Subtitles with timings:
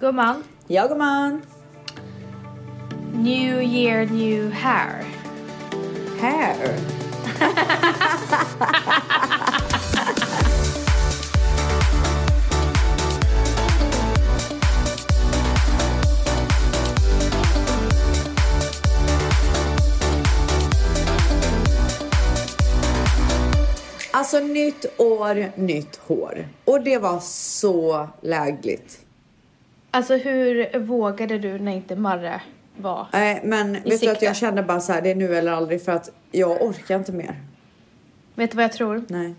[0.00, 1.42] Gumman, Ja gumman.
[3.12, 5.04] new year, new hair.
[6.20, 6.78] Här.
[24.12, 26.48] Alltså nytt år, nytt hår.
[26.64, 29.03] Och det var så lägligt.
[29.94, 32.40] Alltså hur vågade du när inte Marre
[32.76, 33.06] var?
[33.12, 34.12] Nej, men vet du sikte.
[34.12, 36.96] att jag kände bara så här, det är nu eller aldrig för att jag orkar
[36.96, 37.40] inte mer.
[38.34, 39.04] Vet du vad jag tror?
[39.08, 39.34] Nej.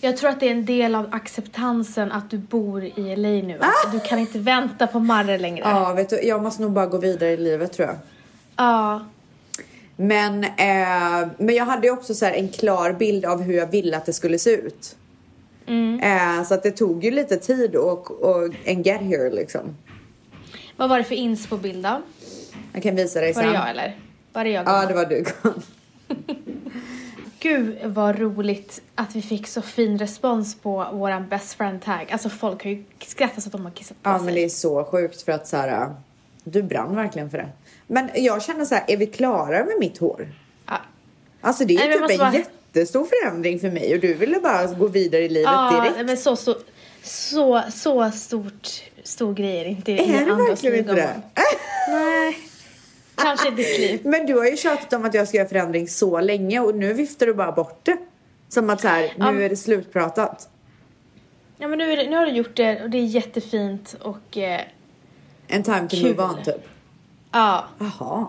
[0.00, 3.58] Jag tror att det är en del av acceptansen att du bor i LA nu.
[3.60, 5.64] Alltså, du kan inte vänta på Marre längre.
[5.68, 7.96] Ja, vet du, jag måste nog bara gå vidare i livet tror jag.
[8.56, 9.06] Ja.
[9.96, 13.66] Men, eh, men jag hade ju också så här en klar bild av hur jag
[13.66, 14.96] ville att det skulle se ut.
[15.66, 16.00] Mm.
[16.00, 19.76] Eh, så att det tog ju lite tid och, och en get here liksom.
[20.76, 22.02] Vad var det för ins på bild då?
[22.72, 23.52] Jag kan visa dig Var sen.
[23.52, 23.96] det jag eller?
[24.32, 24.66] Var det jag?
[24.68, 25.24] Ja, det var du.
[27.40, 32.08] Gud vad roligt att vi fick så fin respons på våran best friend tag.
[32.12, 34.24] Alltså folk har ju skrattat så att de har kissat på ja, sig.
[34.24, 35.94] men det är så sjukt för att så här,
[36.44, 37.48] du brann verkligen för det.
[37.86, 40.28] Men jag känner så här, är vi klara med mitt hår?
[40.66, 40.76] Ja.
[41.40, 42.32] Alltså det är Nej, typ en bara-
[42.76, 46.06] jättestor förändring för mig och du ville bara gå vidare i livet Ja, direkt.
[46.06, 46.56] men så, så,
[47.02, 48.68] så, så stort,
[49.02, 51.20] stor grej är det inte Är det verkligen inte det?
[51.90, 52.38] Nej.
[53.14, 54.00] Kanske ditt liv.
[54.04, 56.92] Men du har ju tjatat om att jag ska göra förändring så länge och nu
[56.92, 57.96] viftar du bara bort det.
[58.48, 59.30] Som att så här, Ja.
[59.30, 60.48] nu är det slutpratat.
[61.58, 64.60] Ja men nu, det, nu har du gjort det och det är jättefint och eh,
[65.48, 66.02] En time to Kul.
[66.16, 66.68] move on typ.
[67.32, 67.64] ja.
[67.78, 68.26] Jaha.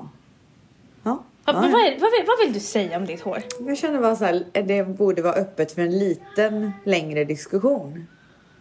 [1.47, 1.53] Ja.
[1.53, 3.43] vad, är, vad, vill, vad vill du säga om ditt hår?
[3.59, 8.07] Jag känner bara så här, det borde vara öppet för en liten längre diskussion.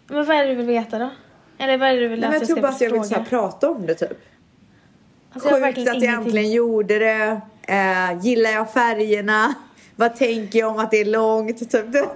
[0.07, 1.11] Men vad är det du vill veta då?
[1.59, 2.91] Eller vad är det du vill Nej, men att jag jag tror bara att jag
[2.91, 4.11] vill så här, prata om det typ.
[5.33, 7.41] Alltså, Sjukt att jag ingenting- äntligen gjorde det.
[7.63, 9.55] Eh, gillar jag färgerna?
[9.97, 11.59] Vad tänker jag om att det är långt?
[11.71, 11.93] Typ.
[11.93, 12.09] det.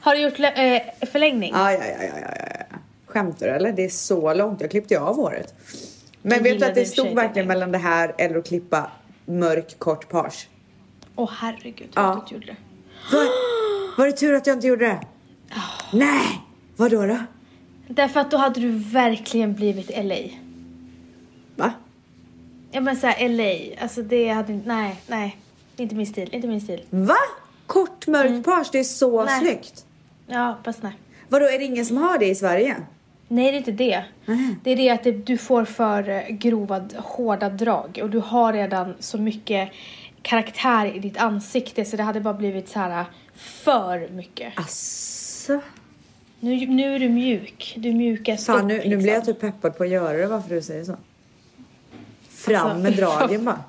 [0.00, 1.52] Har du gjort eh, förlängning?
[1.54, 2.28] Ja, ja, ja, ja, ja,
[2.70, 2.76] ja.
[3.06, 3.72] Skämtar du eller?
[3.72, 4.60] Det är så långt.
[4.60, 5.54] Jag klippte ju av håret.
[6.22, 8.90] Men Jag vet du att det stod verkligen mellan det här eller att klippa
[9.26, 10.48] mörk kort page.
[11.16, 12.02] Åh herregud Ja.
[12.02, 12.56] vad du inte gjorde det.
[13.12, 13.26] Var,
[13.98, 15.00] var det tur att jag inte gjorde det?
[15.92, 16.40] Nej!
[16.76, 17.18] Vad då då?
[17.88, 20.16] Därför att då hade du verkligen blivit LA.
[21.56, 21.72] Va?
[22.70, 25.36] Ja men såhär LA, alltså det hade inte, nej, nej.
[25.76, 26.82] Inte min stil, inte min stil.
[26.90, 27.16] Va?
[27.66, 29.24] Kort mörkt page, det är så Mm.
[29.32, 29.40] Nej.
[29.40, 29.84] snyggt.
[30.26, 30.92] Ja, fast nej.
[31.28, 32.76] Vadå, är det ingen som har det i Sverige?
[33.28, 34.04] Nej det är inte det.
[34.24, 34.56] Nej.
[34.64, 38.52] Det är det att det, du får för eh, grova, hårda drag och du har
[38.52, 39.70] redan så mycket
[40.22, 43.06] karaktär i ditt ansikte så det hade bara blivit så här eh,
[43.36, 44.52] för mycket.
[44.56, 45.60] Asså?
[46.40, 48.98] Nu, nu är du mjuk, du mjukas Fan, upp nu, nu liksom.
[48.98, 50.96] blir jag typ peppad på att göra det, varför du säger så.
[52.28, 53.60] Fram Alltså, med dragen bara.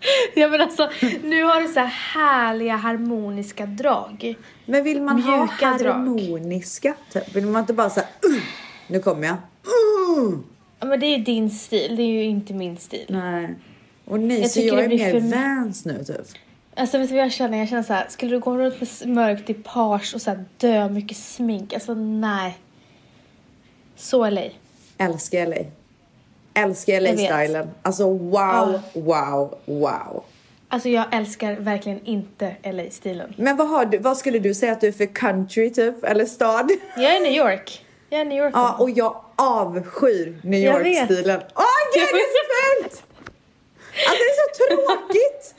[0.34, 0.90] Ja men alltså,
[1.22, 4.34] nu har du så här härliga harmoniska drag.
[4.66, 5.92] Men vill man ha Mjuka drag.
[5.92, 6.94] harmoniska?
[7.12, 7.36] Typ?
[7.36, 8.42] Vill man inte bara säga uh,
[8.86, 9.36] nu kommer jag.
[9.36, 10.38] Uh.
[10.80, 13.04] Ja men det är din stil, det är ju inte min stil.
[13.08, 13.54] Nej.
[14.04, 16.26] Och nej, Jag så jag är mer för vans nu typ.
[16.74, 17.58] Alltså vet du vad jag känner?
[17.58, 20.44] Jag känner så här, skulle du gå runt med mörkt i page och så här
[20.56, 21.72] dö mycket smink?
[21.72, 22.58] Alltså nej.
[23.96, 24.42] Så LA.
[24.98, 25.56] Älskar LA.
[26.62, 27.00] Älskar.
[27.00, 27.70] LA-stylen.
[27.82, 28.80] Alltså wow, Ja.
[28.92, 30.24] wow, wow.
[30.68, 33.34] Alltså jag älskar verkligen inte LA-stilen.
[33.36, 36.04] Men vad, har du, vad skulle du säga att du är för country typ?
[36.04, 36.70] Eller stad?
[36.96, 37.84] Jag är New York.
[38.10, 38.52] Jag är New York.
[38.54, 40.60] Ja, och jag avskyr New.
[40.60, 41.40] York-stilen.
[41.54, 43.02] Åh gud, det är så fult!
[44.08, 45.54] Alltså det är så tråkigt!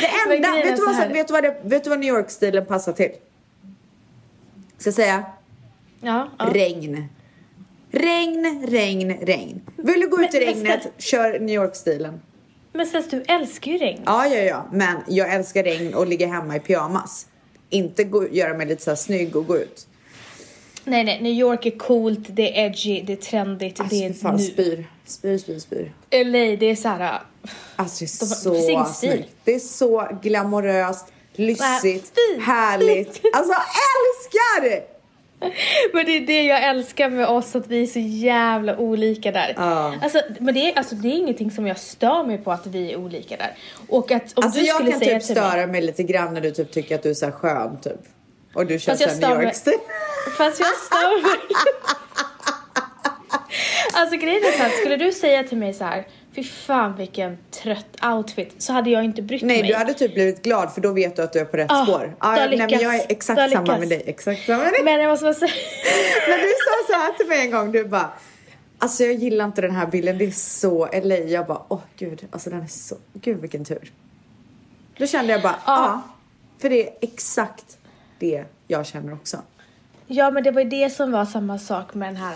[0.00, 2.66] Det enda, vet du, vad, så vet, du vad det, vet du vad New York-stilen
[2.66, 3.10] passar till?
[4.78, 5.24] Ska jag säga?
[6.00, 6.46] Ja, ja.
[6.52, 7.08] Regn.
[7.92, 9.60] Regn, regn, regn.
[9.76, 12.20] Vill du gå ut i Men- men regnet, snälla- kör New York-stilen.
[12.72, 14.02] Men Stas, du älskar ju regn.
[14.06, 14.66] Ja, ja, ja.
[14.72, 17.26] Men jag älskar regn och ligga hemma i pyjamas.
[17.70, 19.86] Inte gå, göra mig lite så här snygg och gå ut.
[20.84, 24.12] Nej, nej, New York är coolt, det är edgy, det är trendigt, Alltså det är
[24.12, 24.42] fan, nu.
[24.42, 24.84] spyr.
[25.06, 25.92] Spyr, spyr, spyr.
[26.10, 27.20] LA, det är såhär...
[27.76, 29.10] Alltså det är De- det finns ingen så stil.
[29.10, 29.28] snyggt.
[29.44, 33.20] Det är så glamoröst, lyssigt, härligt.
[33.32, 34.99] Alltså älskar!
[35.92, 39.54] Men det är det jag älskar med oss, att vi är så jävla olika där.
[39.56, 39.94] Ja.
[40.02, 42.92] Alltså, men det är, alltså, det är ingenting som jag stör mig på att vi
[42.92, 43.54] är olika där.
[43.88, 46.02] Och att om Alltså du jag skulle kan säga typ till mig- störa mig lite
[46.02, 47.92] grann när du typ tycker att du är så här skön typ.
[48.54, 49.74] Och du kör jag såhär New stör mig- York-stil.
[50.38, 51.38] Fast jag stör mig.
[53.94, 57.38] alltså grejen är så här, skulle du säga till mig så här, fy fan vilken
[57.50, 59.70] trött outfit, så hade jag inte brytt Nej, mig.
[59.70, 61.84] du hade typ blivit glad för då vet du att du är på rätt Ah,
[61.84, 62.14] spår.
[62.18, 64.02] har nej, men jag är exakt samma med dig.
[64.06, 64.82] Exakt samma med dig.
[64.84, 65.52] Men jag måste bara säga,
[66.28, 68.10] När du sa så här till mig en gång, du bara
[68.78, 71.14] Alltså jag gillar inte den här bilden, det är så LA.
[71.16, 73.92] Jag bara, åh gud, alltså den är så, gud vilken tur.
[74.98, 75.76] Då kände jag bara, ja.
[75.76, 76.02] Ja.
[76.58, 77.78] för det är exakt
[78.18, 79.36] det jag känner också.
[80.06, 82.34] ja men det var ju det som var samma sak med den här.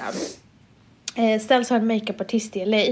[1.17, 2.85] Eh, Ställs har en makeupartist i LA.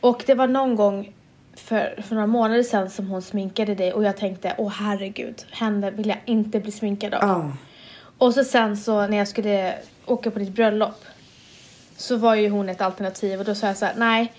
[0.00, 1.12] Och det var någon gång
[1.56, 5.90] för, för några månader sedan som hon sminkade dig och jag tänkte, åh herregud, henne
[5.90, 7.30] vill jag inte bli sminkad av.
[7.30, 7.52] Ah.
[8.18, 9.74] Och så sen så när jag skulle
[10.06, 11.04] åka på ditt bröllop
[11.96, 14.32] så var ju hon ett alternativ och då sa jag så här, nej.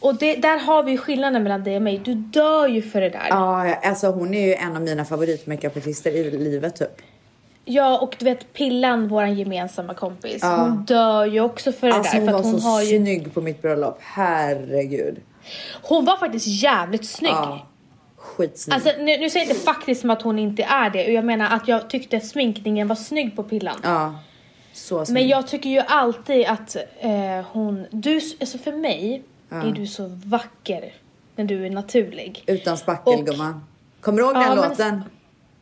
[0.00, 1.98] Och det, där har vi ju skillnaden mellan dig och mig.
[1.98, 3.26] Du dör ju för det där.
[3.28, 7.02] Ja, alltså hon är ju en av mina favoritmakeupartister i livet typ.
[7.68, 10.56] Ja, och du vet Pillan, våran gemensamma kompis, Ja.
[10.56, 12.18] hon dör ju också för det Alltså där.
[12.20, 12.98] hon För var att hon så har ju...
[12.98, 15.16] snygg på mitt bröllop, herregud.
[15.82, 17.32] Hon var faktiskt jävligt snygg.
[17.32, 17.66] Ja,
[18.16, 18.74] skitsnygg.
[18.74, 21.04] Alltså nu, nu säger jag inte faktiskt som att hon inte är det.
[21.12, 23.76] Jag menar att jag tyckte sminkningen var snygg på Pillan.
[23.82, 24.14] ja,
[24.72, 25.14] så snygg.
[25.14, 27.10] Men jag tycker ju alltid att eh,
[27.52, 30.92] hon, du, alltså för mig är du så vacker
[31.36, 32.44] när du är naturlig.
[32.46, 33.64] Utan spackel Och- gumman.
[34.00, 35.02] Kommer du ihåg Ja, den men- låten?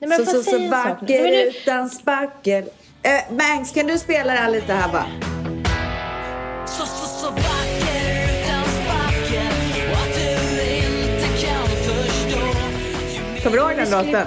[0.07, 2.65] Nej men så, så, så vacker Nej, utan spackel.
[3.03, 5.07] Eh, Banks, kan du spela det här lite här bara?
[6.67, 10.31] Så, så, så vacker utan spackel att du
[10.77, 12.39] inte kan förstå
[13.43, 14.27] Kommer du ihåg den låten?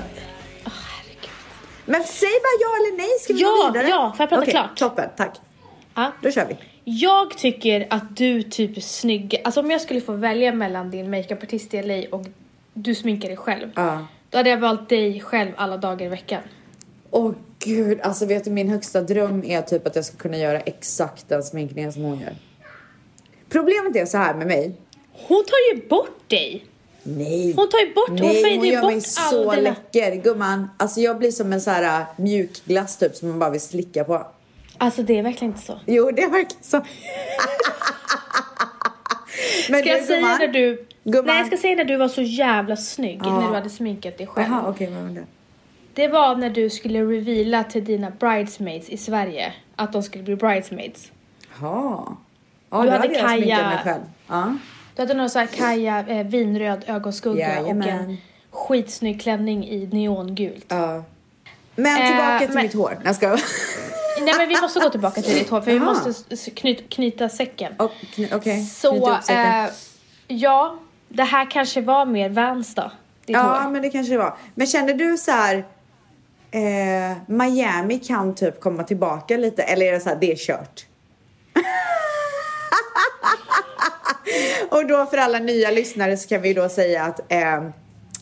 [1.85, 3.87] Men säg bara ja eller nej, ska vi Ja, gå vidare?
[3.89, 4.77] ja, får jag prata Okej, klart?
[4.77, 5.35] Toppen, tack.
[5.95, 6.11] Ja.
[6.21, 6.57] Då kör vi.
[6.83, 9.41] Jag tycker att du typ är snygg.
[9.43, 12.25] Alltså om jag skulle få välja mellan din makeupartist i LA och
[12.73, 13.71] du sminkar dig själv.
[13.75, 14.07] Ja.
[14.29, 16.41] Då hade jag valt dig själv alla dagar i veckan.
[17.11, 20.59] Åh gud, alltså vet du min högsta dröm är typ att jag ska kunna göra
[20.59, 22.35] exakt den sminkningen som hon gör.
[23.49, 24.75] Problemet är så här med mig.
[25.11, 26.65] Hon tar ju bort dig.
[27.03, 27.53] Nej.
[27.55, 30.15] Hon tar ju bort, hon Nej, fejdar hon ju gör bort mig så den läcker.
[30.15, 33.61] Gumman, alltså jag blir som en så här äh, mjukglass typ som man bara vill
[33.61, 34.27] slicka på.
[34.77, 35.79] Alltså det är verkligen inte så.
[35.85, 36.77] Jo, det är verkligen så.
[39.69, 40.85] Men Ska jag säga gumman- när du...
[41.03, 41.25] Gumman.
[41.25, 43.39] Nej jag ska säga när du var så jävla snygg Ja.
[43.39, 44.53] när du hade sminkat dig själv.
[44.67, 45.09] Okej, vad var
[45.93, 46.07] det?
[46.07, 51.11] Var när du skulle reveala till dina bridesmaids i Sverige att de skulle bli bridesmaids.
[51.61, 52.03] Jaha.
[52.69, 54.01] Ja, Du hade hade jag Kaja- mig själv.
[54.27, 54.55] Ja.
[54.95, 57.89] Du hade någon sån här Kaja eh, vinröd ögonskugga och Jajamän.
[57.89, 58.17] en
[58.51, 60.65] skitsnygg klänning i neongult.
[60.67, 61.03] ja.
[61.79, 62.97] Men Eh, tillbaka till men- mitt hår.
[63.03, 63.37] Jag ska...
[64.31, 65.85] Nej men vi måste gå tillbaka till ditt hår för vi Jaha.
[65.85, 67.73] måste s- knyt, knyta säcken.
[68.15, 69.63] Kny- Okej, Så, knyt ihop säcken.
[69.65, 69.69] eh,
[70.27, 70.79] ja,
[71.09, 72.91] det här kanske var mer Vans då?
[73.25, 73.71] Ja, hår.
[73.71, 74.37] men det kanske det var.
[74.55, 75.65] Men känner du så här...
[76.51, 80.85] Eh, Miami kan typ komma tillbaka lite, eller är det så här, det är kört?
[84.69, 87.63] Och då för alla nya lyssnare så kan vi då säga att eh,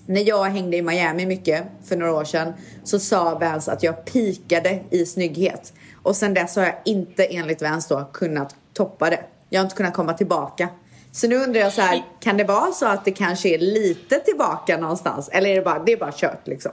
[0.06, 2.54] när jag hängde i Miami mycket för några år sedan
[2.84, 5.74] så sa Vans att jag pikade i snygghet.
[6.06, 9.24] Och sen dess har jag inte enligt Vans då kunnat toppa det.
[9.50, 10.70] Jag har inte kunnat komma tillbaka.
[11.12, 14.20] Så nu undrar jag så här, kan det vara så att det kanske är lite
[14.20, 15.30] tillbaka någonstans?
[15.30, 16.72] Eller är det bara, det är bara kört liksom?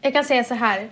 [0.00, 0.90] Jag kan säga så här.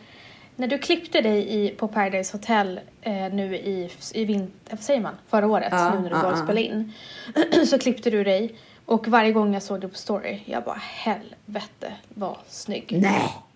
[0.57, 5.01] När du klippte dig i, på Paradise Hotel eh, nu i, i vinter, vad säger
[5.01, 6.43] man, förra året, Ja, nu när du var och ja.
[6.43, 6.93] spelade in.
[7.67, 8.55] så klippte du dig
[8.87, 12.99] och varje gång jag såg dig på story, jag bara helvete vad snygg.
[13.03, 13.48] Nej!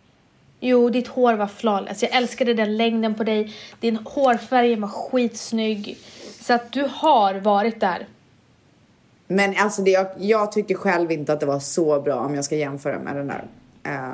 [0.64, 2.02] Jo, ditt hår var flawless.
[2.02, 3.52] Jag älskade den längden på dig.
[3.80, 5.98] Din hårfärg var skitsnygg.
[6.40, 8.06] Så att du har varit där.
[9.26, 12.44] Men alltså det, jag, jag tycker själv inte att det var så bra om jag
[12.44, 13.44] ska jämföra med den där.
[13.84, 14.10] eh,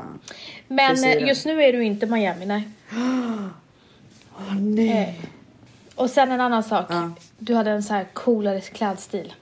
[0.69, 1.23] Men Frisyren.
[1.23, 2.69] eh, just nu är du inte Miami, nej.
[4.61, 5.21] nej.
[5.95, 6.87] Och sen en annan sak.
[6.88, 7.11] Ja.
[7.38, 9.35] Du hade en så här coolare klädstil.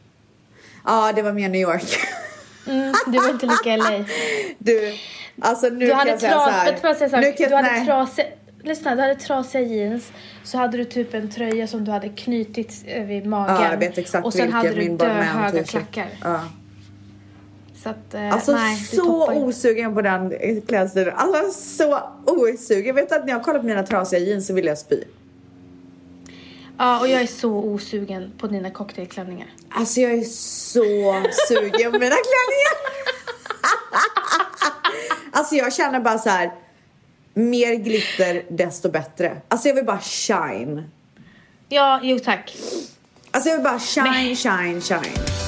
[0.85, 1.85] Ja, det var mer New York.
[2.67, 4.05] Mm, du var inte lika LA.
[4.59, 4.93] Du,
[5.41, 6.65] alltså nu Du kan jag säga så tras, här.
[6.73, 7.33] vet du vad jag så här?
[7.37, 7.87] kan Du hade nej.
[7.87, 8.27] trasiga,
[8.63, 10.13] lyssna, du hade trasiga jeans.
[10.45, 13.55] Så hade du typ en tröja som du hade knutit eh, vid magen.
[13.57, 15.71] Ja, jag vet exakt Och sen vilken hade du min dö Barman höga t-shirt.
[15.71, 16.07] klackar.
[16.25, 16.41] Ja.
[17.83, 20.35] Så att, eh, Alltså nej, så osugen på den
[20.69, 21.15] klädstilen.
[21.17, 22.87] Alltså så osugen.
[22.87, 25.03] Jag vet att när jag kollar på mina trasiga jeans så vill jag spy.
[26.79, 29.49] Ja, och jag är så osugen på dina cocktailklänningar.
[29.71, 32.77] Alltså jag är så sugen på mina klänningar.
[35.33, 36.53] alltså jag känner bara så här.
[37.35, 39.41] Mer glitter desto bättre.
[39.49, 40.91] Alltså jag vill bara shine.
[41.69, 42.57] Ja, jo tack.
[43.31, 45.46] Alltså jag vill bara shine, shine, shine.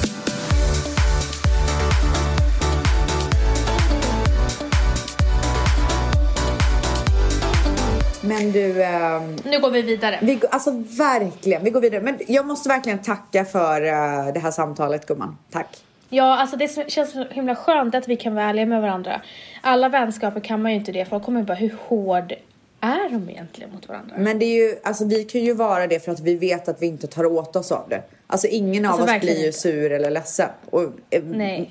[8.39, 10.19] Men du, ehm, Nu går vi vidare.
[10.21, 12.01] vi, alltså verkligen, vi går vidare.
[12.01, 15.37] Men jag måste verkligen tacka för eh, det här samtalet gumman.
[15.51, 15.67] Tack.
[16.09, 19.21] Ja, alltså det känns så himla skönt att vi kan vara ärliga med varandra.
[19.61, 22.33] Alla vänskaper kan man ju inte det, folk kommer bara hur hård
[22.81, 24.15] är de egentligen mot varandra?
[24.17, 26.81] Men det är ju, alltså vi kan ju vara det för att vi vet att
[26.81, 28.01] vi inte tar åt oss av det.
[28.27, 29.57] Alltså ingen av Alltså, oss blir ju inte.
[29.57, 30.49] sur eller ledsen.
[30.69, 31.21] Och eh,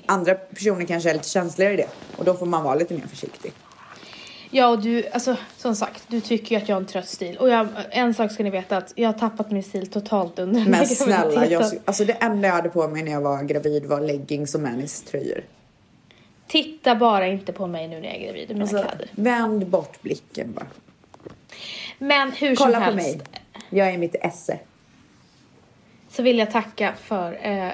[0.05, 1.87] andra personer kanske är lite känsligare i det.
[2.17, 3.51] Och då får man vara lite mer försiktig.
[4.51, 7.37] Ja, och du, alltså som sagt, du tycker ju att jag har en trött stil.
[7.37, 10.59] Och jag, en sak ska ni veta att jag har tappat min stil totalt under
[10.61, 13.43] den här Men snälla, jag, alltså det enda jag hade på mig när jag var
[13.43, 15.43] gravid var leggings och Mannys tröjor.
[16.47, 19.07] Titta bara inte på mig nu när jag är gravid i mina Alltså, kläder.
[19.11, 20.67] vänd bort blicken bara.
[21.97, 23.21] Men hur Kolla som på helst mig.
[23.69, 24.59] Jag är mitt esse.
[26.09, 27.69] så vill jag tacka för eh,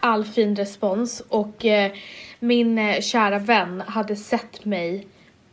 [0.00, 1.22] all fin respons.
[1.28, 1.92] Och eh,
[2.38, 5.06] min eh, kära vän hade sett mig,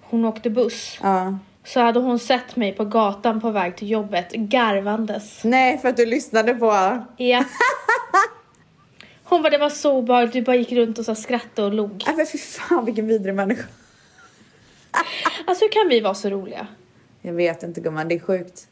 [0.09, 0.99] hon åkte buss.
[1.01, 1.37] Ja.
[1.63, 5.43] Så hade hon sett mig på gatan på väg till jobbet garvandes.
[5.43, 6.65] Nej, för att du lyssnade på...
[7.17, 7.43] Ja.
[9.23, 12.03] Hon bara, det var så obehagligt, du bara gick runt och så skrattade och log.
[12.05, 13.63] Nej men fy fan vilken vidrig människa.
[15.47, 16.67] Alltså hur kan vi vara så roliga?
[17.21, 18.67] Jag vet inte gumman, det är sjukt.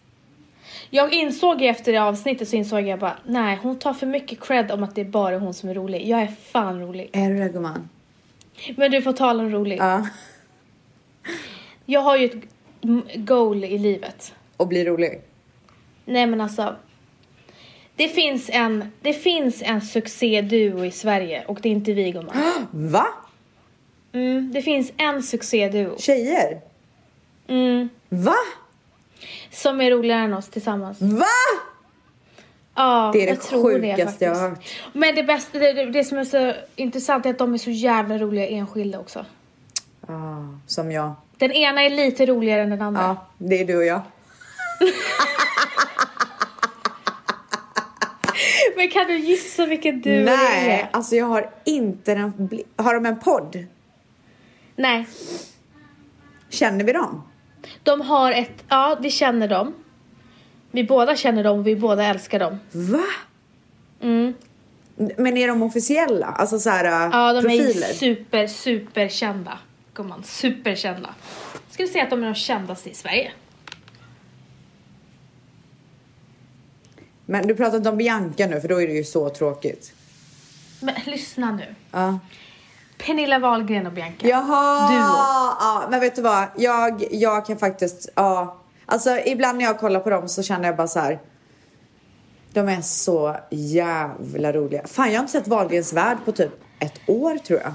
[0.89, 4.71] Jag insåg efter det avsnittet så insåg jag bara, nej hon tar för mycket cred
[4.71, 6.07] om att det är bara hon som är rolig.
[6.07, 7.09] Jag är fan rolig.
[7.13, 7.89] Är du det gumman?
[8.77, 9.77] Men du får tala om rolig.
[9.79, 10.07] Ja.
[11.85, 12.43] Jag har ju ett
[13.15, 14.33] goal i livet.
[14.57, 15.21] Och bli rolig.
[16.05, 16.75] Nej men alltså.
[17.95, 22.35] Det finns en, det finns en succéduo i Sverige och det är inte vi gumman.
[22.71, 23.07] Va?
[24.13, 25.97] Mm, det finns en succéduo.
[25.97, 26.61] Tjejer?
[27.47, 28.35] Mm, Va?
[29.51, 31.01] som är roligare än oss tillsammans.
[31.01, 31.25] Va?
[32.75, 34.21] Ja, Det är det jag tror det faktiskt.
[34.21, 34.65] jag har hört.
[34.93, 37.69] Men det bästa, det, det, det som är så intressant är att de är så
[37.69, 39.25] jävla roliga enskilda också.
[40.07, 41.13] Ah, som jag.
[41.37, 43.01] Den ena är lite roligare än den andra.
[43.01, 44.01] Ja, det är du och jag.
[48.75, 50.89] Men kan du gissa vilken du Nej, är?
[50.91, 52.49] alltså jag har inte den...
[52.75, 53.65] Har de en podd?
[54.75, 55.07] Nej.
[56.49, 57.23] Känner vi dem?
[57.83, 59.73] De har ett, ja vi känner dem.
[60.71, 62.59] Vi båda känner dem och vi båda älskar dem.
[62.71, 63.03] Va?
[64.01, 64.33] Mm.
[65.17, 66.25] Men är de officiella?
[66.25, 67.89] Alltså så här Ja, de profiler?
[67.89, 69.59] är super, super kända.
[69.95, 71.09] Gumman, superkända.
[71.69, 73.31] Skulle säga att de är de kändaste i Sverige.
[77.25, 79.93] Men du pratar inte om Bianca nu för då är det ju så tråkigt.
[80.81, 81.75] Men lyssna nu.
[81.91, 82.19] Ja.
[82.97, 84.27] Pernilla Wahlgren och Bianca.
[84.27, 84.87] Jaha!
[84.87, 84.97] Duo.
[85.59, 86.47] Ja, men vet du vad?
[86.57, 88.57] Jag, jag kan faktiskt, ja.
[88.85, 91.19] Alltså ibland när jag kollar på dem så känner jag bara så här.
[92.53, 94.87] De är så jävla roliga.
[94.87, 97.73] Fan, jag har inte sett Wahlgrens värld på typ ett år tror jag.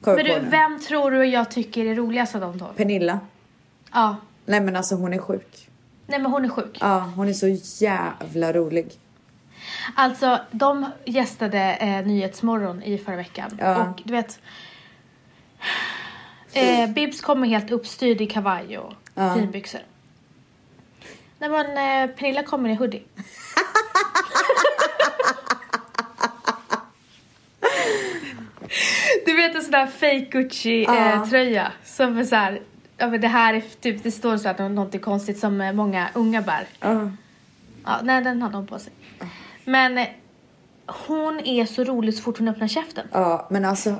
[0.00, 2.66] Kommer Men du, vem tror du jag tycker är roligast av de två?
[2.76, 3.20] Pernilla.
[3.92, 4.16] Ja.
[4.44, 5.68] Nej men alltså hon är sjuk.
[6.06, 6.78] Nej men hon är sjuk.
[6.80, 7.48] Ja, hon är så
[7.84, 8.92] jävla rolig.
[9.94, 13.58] Alltså, de gästade eh, Nyhetsmorgon i förra veckan.
[13.60, 13.88] Ja.
[13.88, 14.40] Och du vet...
[16.52, 19.34] Eh, Bibs kommer helt uppstyrd i kavaj och Ja.
[19.34, 19.80] finbyxor.
[21.38, 23.02] Nej men eh, Pernilla kommer i hoodie.
[29.26, 31.12] du vet en sån där fake Gucci Ja.
[31.14, 32.60] eh, tröja som är så här,
[32.96, 36.08] ja men det här är typ, det står så här något konstigt som eh, många
[36.14, 36.66] unga bär.
[36.80, 37.10] Ja.
[37.84, 38.92] Ja, nej den hade hon på sig.
[39.64, 40.06] Men eh,
[41.06, 43.06] hon är så rolig så fort hon öppnar käften.
[43.12, 43.94] Ja, men alltså.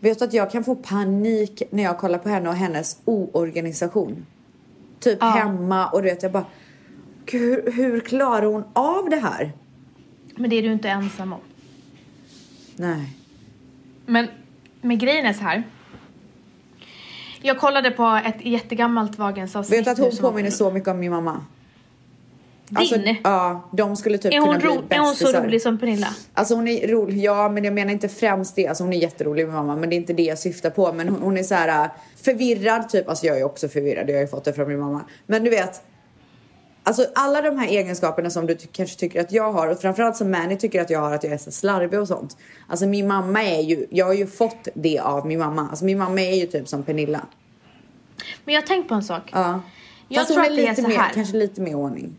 [0.00, 4.26] Vet du att jag kan få panik när jag kollar på henne och hennes oorganisation.
[5.00, 5.26] Typ Ja.
[5.30, 6.44] hemma och du vet jag bara.
[7.26, 9.52] Gud, hur klarar hon av det här?
[10.36, 11.40] Men det är du inte ensam om.
[12.76, 13.16] Nej.
[14.06, 14.28] Men,
[14.84, 15.62] men grejen är så här.
[17.42, 19.78] Jag kollade på ett jättegammalt Vagens avsnitt.
[19.78, 21.44] Vet du att hon påminner så mycket om min mamma?
[22.68, 22.78] Din?
[22.78, 25.44] Alltså, ja, de skulle typ är, kunna bli ro- är hon så bästisar.
[25.44, 26.08] rolig som Pernilla?
[26.34, 28.66] Alltså hon är rolig, ja men jag menar inte främst det.
[28.66, 30.92] Alltså hon är jätterolig med mamma men det är inte det jag syftar på.
[30.92, 31.90] Men hon, hon är så här äh,
[32.24, 33.08] förvirrad typ.
[33.08, 35.00] Alltså jag är också förvirrad, jag har ju fått det från min mamma.
[35.26, 35.82] Men du vet.
[36.86, 40.16] Alltså alla de här egenskaperna som du ty- kanske tycker att jag har och framförallt
[40.16, 42.36] som Manny tycker att jag har att jag är så slarvig och sånt.
[42.68, 45.68] Alltså min mamma är ju, jag har ju fått det av min mamma.
[45.70, 47.26] Alltså min mamma är ju typ som Pernilla.
[48.44, 49.22] Men jag har tänkt på en sak.
[49.32, 49.60] Ja.
[50.08, 51.10] Jag Fast tror hon är att det är lite så mer, här.
[51.14, 52.16] kanske lite mer ordning.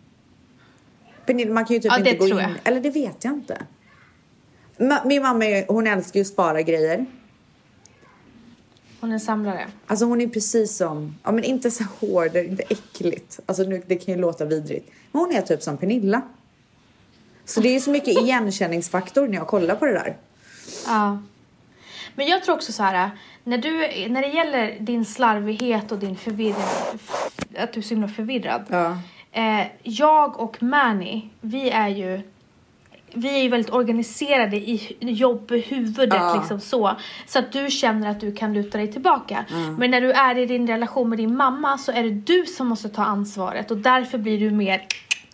[1.25, 2.55] Pernilla, man kan ju typ Ja, inte gå in.
[2.63, 3.57] Eller det vet jag inte.
[4.77, 7.05] Ma- Min mamma är, hon älskar ju att spara grejer.
[9.05, 9.67] Hon är en samlare.
[9.87, 13.39] Alltså hon är precis som, ja men inte så hård, inte äckligt.
[13.45, 14.91] Alltså nu, det kan ju låta vidrigt.
[15.11, 16.21] Men hon är typ som Pernilla.
[17.45, 20.17] Så det är så mycket igenkänningsfaktor när jag kollar på det där.
[20.87, 21.17] Ja.
[22.15, 23.09] Men jag tror också så här.
[23.43, 23.71] När, du,
[24.09, 26.55] när det gäller din slarvighet och din förvirring,
[27.57, 28.63] att du är så himla förvirrad.
[28.69, 28.97] Ja.
[29.31, 32.21] Eh, jag och Manny, vi är ju
[33.15, 36.35] vi är ju väldigt organiserade i jobbhuvudet Ja.
[36.37, 36.91] liksom så.
[37.27, 39.45] Så att du känner att du kan luta dig tillbaka.
[39.77, 42.67] Men när du är i din relation med din mamma så är det du som
[42.67, 44.81] måste ta ansvaret och därför blir du mer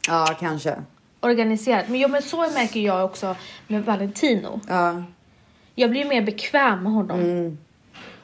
[0.07, 0.75] Ja, kanske.
[1.19, 1.85] organiserad.
[1.87, 3.35] Men, jo, men så märker jag också
[3.67, 4.59] med Valentino.
[4.67, 5.03] Ja.
[5.75, 7.57] Jag blir mer bekväm med honom.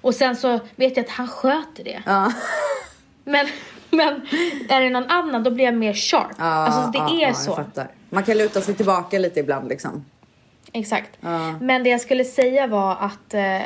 [0.01, 2.01] Och sen så vet jag att han sköter det.
[2.05, 2.31] Ja.
[3.23, 3.47] Men,
[3.89, 4.21] men
[4.69, 6.27] är det någon annan då blir jag mer sharp.
[6.37, 7.63] Ja, alltså det ja, är så.
[8.09, 10.05] Man kan luta sig tillbaka lite ibland liksom.
[10.73, 11.11] Exakt.
[11.21, 11.57] Ja.
[11.61, 13.61] Men det jag skulle säga var att eh,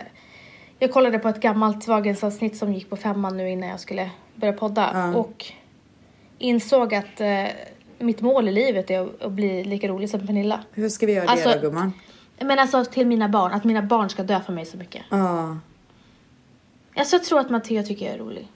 [0.80, 4.54] jag kollade på ett gammalt Vagens-avsnitt som gick på femman nu innan jag skulle börja
[4.54, 5.16] podda Ja.
[5.16, 5.46] och
[6.38, 7.46] insåg att eh,
[8.00, 10.64] mitt mål i livet är att, att bli lika rolig som Pernilla.
[10.72, 11.94] Hur ska vi göra Alltså- det då gumman?
[12.40, 15.02] Men alltså till mina barn, att mina barn ska dö för mig så mycket.
[15.10, 15.58] Ja.
[16.96, 18.48] Alltså jag tror att Matteo tycker jag är rolig.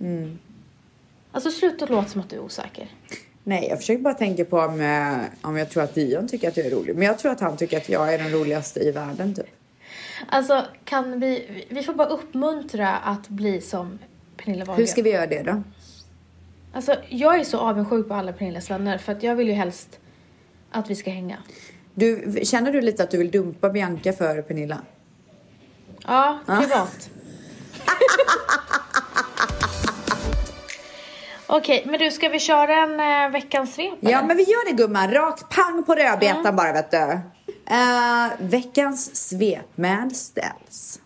[0.00, 0.38] Mm.
[1.32, 2.88] Alltså sluta låta som att du är osäker.
[3.44, 6.56] Nej, jag försöker bara tänka på om, eh, om jag tror att Dion tycker att
[6.56, 6.94] jag är rolig.
[6.94, 9.46] Men jag tror att han tycker att jag är den roligaste i världen typ.
[10.28, 13.98] Alltså kan vi, vi får bara uppmuntra att bli som
[14.36, 14.82] Pernilla Wahlgren.
[14.82, 15.62] Hur ska vi göra det då?
[16.72, 19.98] Alltså jag är så avundsjuk på alla Pernillas vänner för att jag vill ju helst
[20.70, 21.36] att vi ska hänga.
[21.94, 24.78] Du, känner du lite att du vill dumpa Bianca för Pernilla?
[26.06, 27.10] Ja, privat.
[31.54, 34.22] Okej, men du ska vi köra en uh, veckans svep Ja, eller?
[34.22, 35.10] men vi gör det gumman.
[35.10, 37.20] Rakt pang på rödbetan bara vet du.
[37.66, 41.00] Eh, veckans svep med ställs.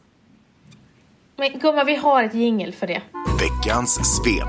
[1.37, 3.03] men gumman vi har ett jingle för det.
[3.41, 4.49] Veckans svep.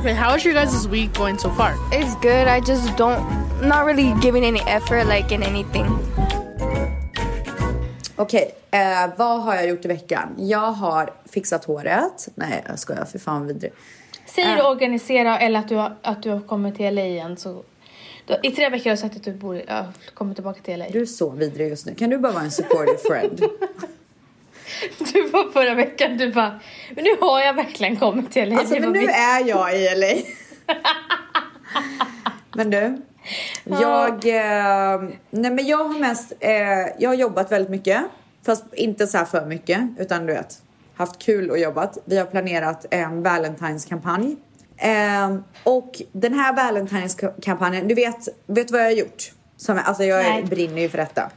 [0.00, 1.70] Okay, how is your guys' week going so far?
[1.92, 2.48] It's good.
[2.48, 3.22] I just don't,
[3.62, 5.86] not really giving any effort like in anything.
[8.16, 10.28] Okej, eh, vad har jag gjort i veckan?
[10.36, 12.28] Jag har fixat håret.
[12.34, 13.04] Nej, jag skojar.
[13.04, 13.72] För fan vidrig.
[14.34, 17.62] Säger du organisera eller att du, har, att du har kommit till LA igen så...
[18.42, 20.86] I tre veckor har du sagt att du bor, ja, kommer tillbaka till LA.
[20.92, 21.94] Du är så vidrig just nu.
[21.94, 23.42] Kan du bara vara en supportive friend?
[24.98, 26.60] Du var förra veckan, du bara,
[26.90, 28.58] men nu har jag verkligen kommit till LA.
[28.58, 30.22] Alltså men nu är jag i LA.
[32.54, 33.02] men du.
[33.64, 36.52] Jag, eh, nej men jag har mest, eh,
[36.98, 38.02] jag har jobbat väldigt mycket.
[38.46, 40.62] Fast inte så här för mycket, utan du vet.
[40.94, 41.98] Haft kul och jobbat.
[42.04, 44.36] Vi har planerat en Valentine's-kampanj.
[44.76, 49.32] Eh, och den här Valentine's-kampanjen, du vet, vet vad jag har gjort?
[49.56, 50.44] Som, alltså jag Nej.
[50.44, 51.30] brinner ju för detta.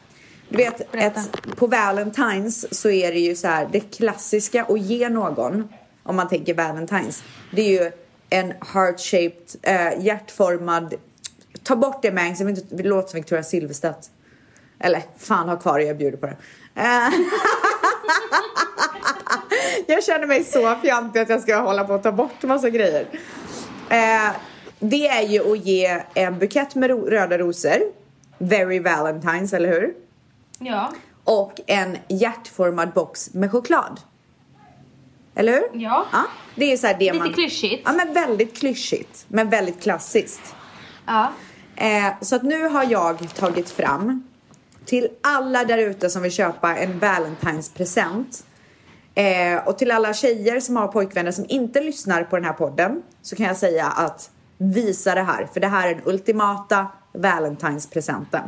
[0.50, 5.10] Du vet, ett, på Valentine's så är det ju så här, det klassiska att ge
[5.10, 5.70] någon,
[6.04, 7.92] om man tänker Valentine's, det är ju
[8.30, 10.94] en heart-shaped, eh, hjärtformad,
[11.64, 12.08] ta bort det
[12.42, 14.10] inte, det låter som Victoria Silvstedt.
[14.80, 16.38] Eller fan ha kvar det, jag bjuder på det.
[16.76, 17.10] Eh,
[19.88, 23.08] jag känner mig så fjantig att jag ska hålla på att ta bort massa grejer.
[23.90, 24.32] Eh,
[24.80, 27.78] det är ju att ge en bukett med ro- röda rosor.
[28.38, 29.94] Very Valentine's, eller hur?
[30.60, 30.92] Ja.
[31.24, 34.00] Och en hjärtformad box med choklad.
[35.36, 35.82] Eller hur?
[35.82, 36.06] Ja.
[36.12, 36.24] ja
[36.56, 37.34] det är så det Lite man...
[37.34, 37.82] klyschigt.
[37.86, 39.26] Ja, men väldigt klyschigt.
[39.28, 40.56] Men väldigt klassiskt.
[41.06, 41.32] Ja.
[41.76, 44.28] Eh, så att nu har jag tagit fram
[44.88, 48.46] till alla där ute som vill köpa en Valentine's present
[49.16, 53.04] eh, och till alla tjejer som har pojkvänner som inte lyssnar på den här podden
[53.22, 57.94] så kan jag säga att visa det här för det här är den ultimata Valentine's
[57.94, 58.44] presenten.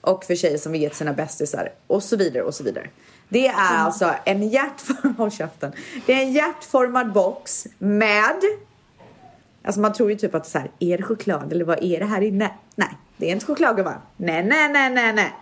[0.00, 2.88] Och för tjejer som vill ge till sina bästisar och så vidare och så vidare.
[3.28, 5.76] Det är alltså en hjärtformad.
[6.06, 8.36] Det är en hjärtformad box med
[9.62, 12.04] Alltså man tror ju typ att så här, är det choklad eller vad är det
[12.04, 12.50] här inne?
[12.74, 14.00] Nej, det är inte choklad gumman.
[14.16, 15.34] Nej, nej, nej, nej, nej.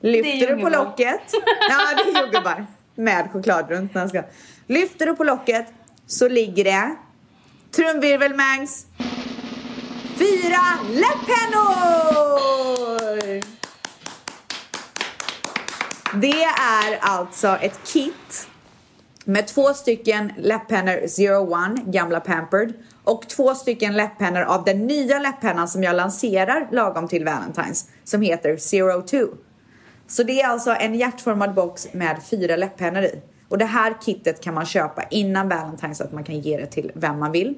[0.00, 1.20] Lyfter du på locket.
[1.68, 2.66] Ja, det är jordgubbar.
[2.94, 3.92] Med choklad runt.
[4.08, 4.22] ska.
[4.66, 5.66] Lyfter du på locket
[6.06, 6.96] så ligger det
[7.76, 8.86] trumvirvel Mangs.
[10.18, 10.60] Fyra
[10.90, 12.28] läpppennor!
[16.20, 18.47] Det är alltså ett kit
[19.28, 22.72] med två stycken läppennor Zero One, gamla Pampered
[23.04, 28.22] och två stycken läppennor av den nya läppennan som jag lanserar lagom till Valentine's som
[28.22, 29.26] heter Zero Two.
[30.06, 33.22] Så det är alltså en hjärtformad box med fyra läpppennor i.
[33.48, 36.66] Och det här kittet kan man köpa innan Valentine's så att man kan ge det
[36.66, 37.54] till vem man vill.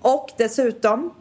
[0.00, 1.14] Och dessutom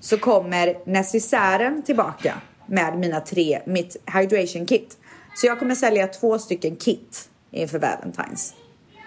[0.00, 2.34] så kommer necessären tillbaka
[2.66, 4.98] med mina tre, mitt hydration kit.
[5.36, 8.63] Så jag kommer sälja två stycken kit inför Valentine's.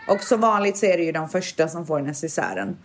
[0.08, 2.78] Och som vanligt så är det ju de första som får necessären.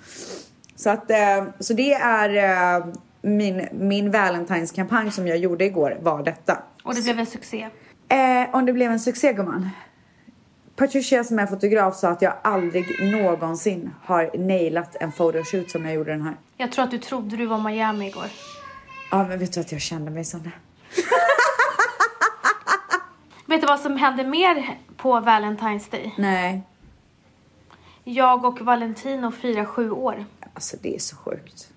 [0.77, 2.37] Så att, eh, så det är
[2.79, 2.87] eh,
[3.23, 6.63] min, min Valentine's-kampanj som jag gjorde igår var detta.
[6.85, 7.69] Och det blev en succé.
[8.09, 9.71] Eh, om det blev en succé gumman.
[10.77, 15.95] Patricia som är fotograf sa att jag aldrig någonsin har nailat en photoshoot som jag
[15.95, 16.37] gjorde den här.
[16.57, 18.27] Jag tror att du trodde du var Miami igår.
[19.11, 20.51] Ja men vet du att jag kände mig det.
[23.47, 26.15] Vet du vad som hände mer på Valentine's Day?
[26.19, 26.63] Nej.
[28.05, 30.25] Jag och Valentino firar sju år.
[30.55, 31.69] Alltså det är så sjukt.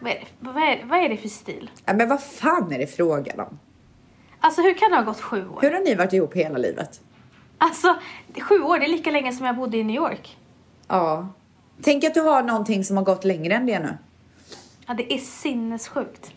[0.00, 1.70] Vad är, det, vad, är, vad är det för stil?
[1.84, 3.58] Ja, men vad fan är det frågan om?
[4.40, 5.58] Alltså hur kan det ha gått sju år?
[5.60, 7.00] Hur har ni varit ihop hela livet?
[7.58, 7.96] Alltså
[8.40, 10.38] sju år, det är lika länge som jag bodde i New York.
[10.88, 11.28] Ja.
[11.82, 13.98] Tänk att du har någonting som har gått längre än det nu.
[14.86, 16.32] Ja, det är sinnessjukt.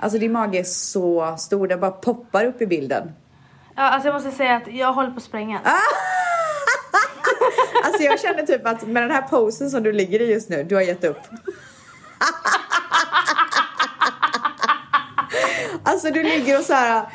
[0.00, 3.12] Alltså din mage är så stor, den bara poppar upp i bilden.
[3.74, 5.62] Ja, alltså jag måste säga att jag håller på att sprängas.
[7.84, 10.64] Alltså jag känner typ att med den här posen som du ligger i just nu,
[10.64, 11.18] du har gett upp.
[15.82, 17.06] Alltså du ligger och så här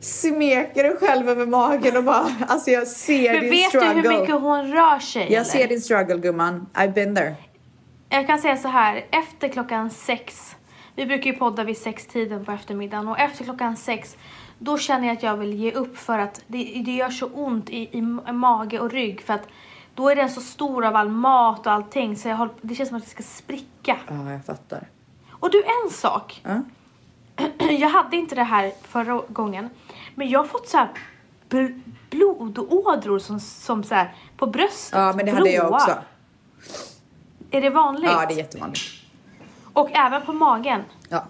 [0.00, 4.02] smeker dig själv över magen och bara, alltså jag ser Men din vet struggle.
[4.02, 5.22] du hur mycket hon rör sig?
[5.22, 5.44] Jag eller?
[5.44, 7.34] ser din struggle gumman, I've been there.
[8.08, 10.56] Jag kan säga så här, efter klockan sex,
[10.96, 14.16] vi brukar ju podda vid sextiden på eftermiddagen och efter klockan sex
[14.58, 17.70] då känner jag att jag vill ge upp för att det, det gör så ont
[17.70, 18.02] i, i
[18.32, 19.48] mage och rygg för att
[19.94, 22.88] då är den så stor av all mat och allting så jag håller, det känns
[22.88, 23.96] som att det ska spricka.
[24.08, 24.88] Ja, jag fattar.
[25.30, 26.42] Och du, en sak.
[26.44, 26.60] Ja.
[27.78, 29.70] Jag hade inte det här förra gången,
[30.14, 30.88] men jag har fått så här
[31.48, 34.98] bl- blodådror som, som så här på bröstet.
[34.98, 35.94] Ja, men det hade jag också.
[37.50, 38.10] Är det vanligt?
[38.10, 38.82] Ja, det är jättevanligt.
[39.72, 40.82] Och även på magen?
[41.08, 41.24] Ja.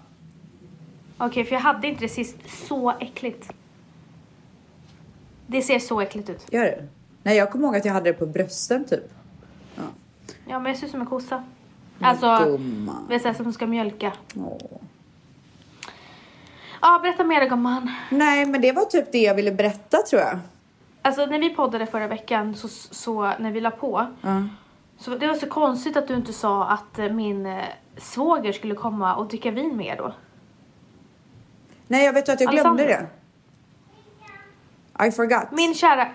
[1.17, 2.37] Okej, för jag hade inte det sist.
[2.67, 3.51] Så äckligt.
[5.47, 6.53] Det ser så äckligt ut.
[6.53, 6.87] Gör det?
[7.23, 9.11] Nej, jag kommer ihåg att jag hade det på brösten typ.
[10.47, 11.43] Ja, men jag ser ut som en kossa.
[12.01, 12.37] Alltså,
[13.07, 14.13] så här som ska mjölka.
[14.35, 14.81] Åh.
[16.81, 17.91] Ja, berätta mer gumman.
[18.09, 20.39] Nej, men det var typ det jag ville berätta tror jag.
[21.01, 24.07] Alltså när vi poddade förra veckan, så, så när vi la på.
[24.21, 24.43] Ja.
[24.97, 27.63] Så det var så konstigt att du inte sa att eh, min eh,
[27.97, 30.13] svåger skulle komma och dricka vin med er då.
[31.87, 33.07] Nej, jag vet att jag glömde Alessandro.
[34.99, 35.07] det.
[35.07, 35.51] I forgot.
[35.51, 36.07] Min kära,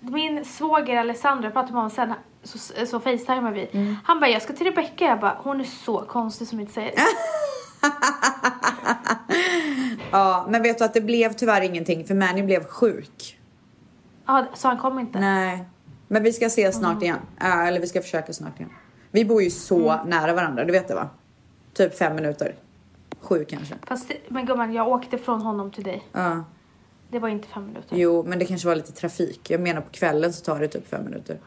[0.00, 3.68] min svåger Alessandro, jag pratade med honom sen, så, så facetimar vi.
[3.72, 3.96] Mm.
[4.04, 5.04] Han bara, jag ska till Rebecca.
[5.04, 6.92] Jag bara, hon är så konstig som inte säger.
[10.10, 13.38] Ja, men vet du att det blev tyvärr ingenting för Manny blev sjuk.
[14.26, 15.20] Ja, så han kom inte.
[15.20, 15.64] Nej.
[16.08, 17.18] Men vi ska ses snart igen.
[17.40, 18.70] Äh, eller vi ska försöka snart igen.
[19.10, 21.08] Vi bor ju så nära varandra, du vet det va?
[21.74, 22.54] Typ fem minuter.
[23.20, 23.74] Sju kanske.
[23.86, 26.02] Fast, men gumman, jag åkte från honom till dig.
[26.12, 26.44] Ja.
[27.10, 27.96] Det var inte fem minuter.
[27.96, 29.50] Jo, men det kanske var lite trafik.
[29.50, 31.38] Jag menar på kvällen så tar det typ fem minuter.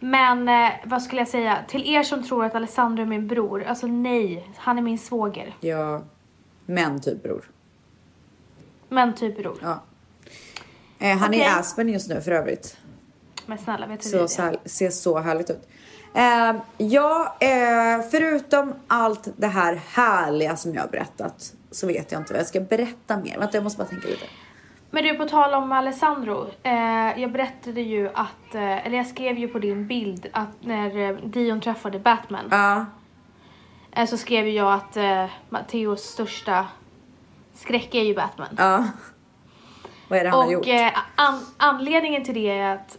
[0.00, 1.58] Men eh, vad skulle jag säga?
[1.68, 3.64] Till er som tror att Alessandro är min bror.
[3.64, 5.56] Alltså nej, han är min svåger.
[5.60, 6.02] Ja.
[6.66, 7.50] Men typ bror.
[8.88, 9.58] Men typ bror.
[9.62, 9.82] Ja.
[10.98, 11.40] Eh, han är Okej.
[11.40, 12.76] i Aspen just nu för övrigt.
[13.46, 14.28] Men snälla, vet du Så, det?
[14.28, 15.68] så här, ser så härligt ut.
[16.14, 16.54] Eh,
[16.86, 22.32] ja, eh, förutom allt det här härliga som jag har berättat så vet jag inte
[22.32, 23.38] vad jag ska berätta mer.
[23.38, 24.24] Vänta, jag måste bara tänka lite.
[24.90, 26.46] Men du, på tal om Alessandro.
[26.62, 30.98] Eh, jag berättade ju att, eh, eller jag skrev ju på din bild att när
[30.98, 32.44] eh, Dion träffade Batman.
[32.50, 32.86] Ja,
[33.92, 36.66] Eh, så skrev jag att eh, Matteos största
[37.54, 38.48] skräck är ju Batman.
[38.58, 38.84] ja.
[40.08, 40.62] Vad är det han har gjort?
[40.62, 42.98] Och eh, an- anledningen till det är att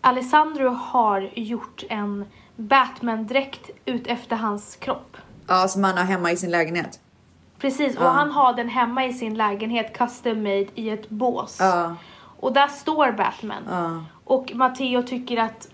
[0.00, 2.24] Alessandro har gjort en
[2.56, 5.16] Batman-dräkt ut efter hans kropp.
[5.46, 7.00] Ja, som han har hemma i sin lägenhet.
[7.58, 11.58] Precis, och han har den hemma i sin lägenhet custom made i ett bås.
[12.40, 14.04] Och där står Batman.
[14.24, 15.68] Och Matteo tycker att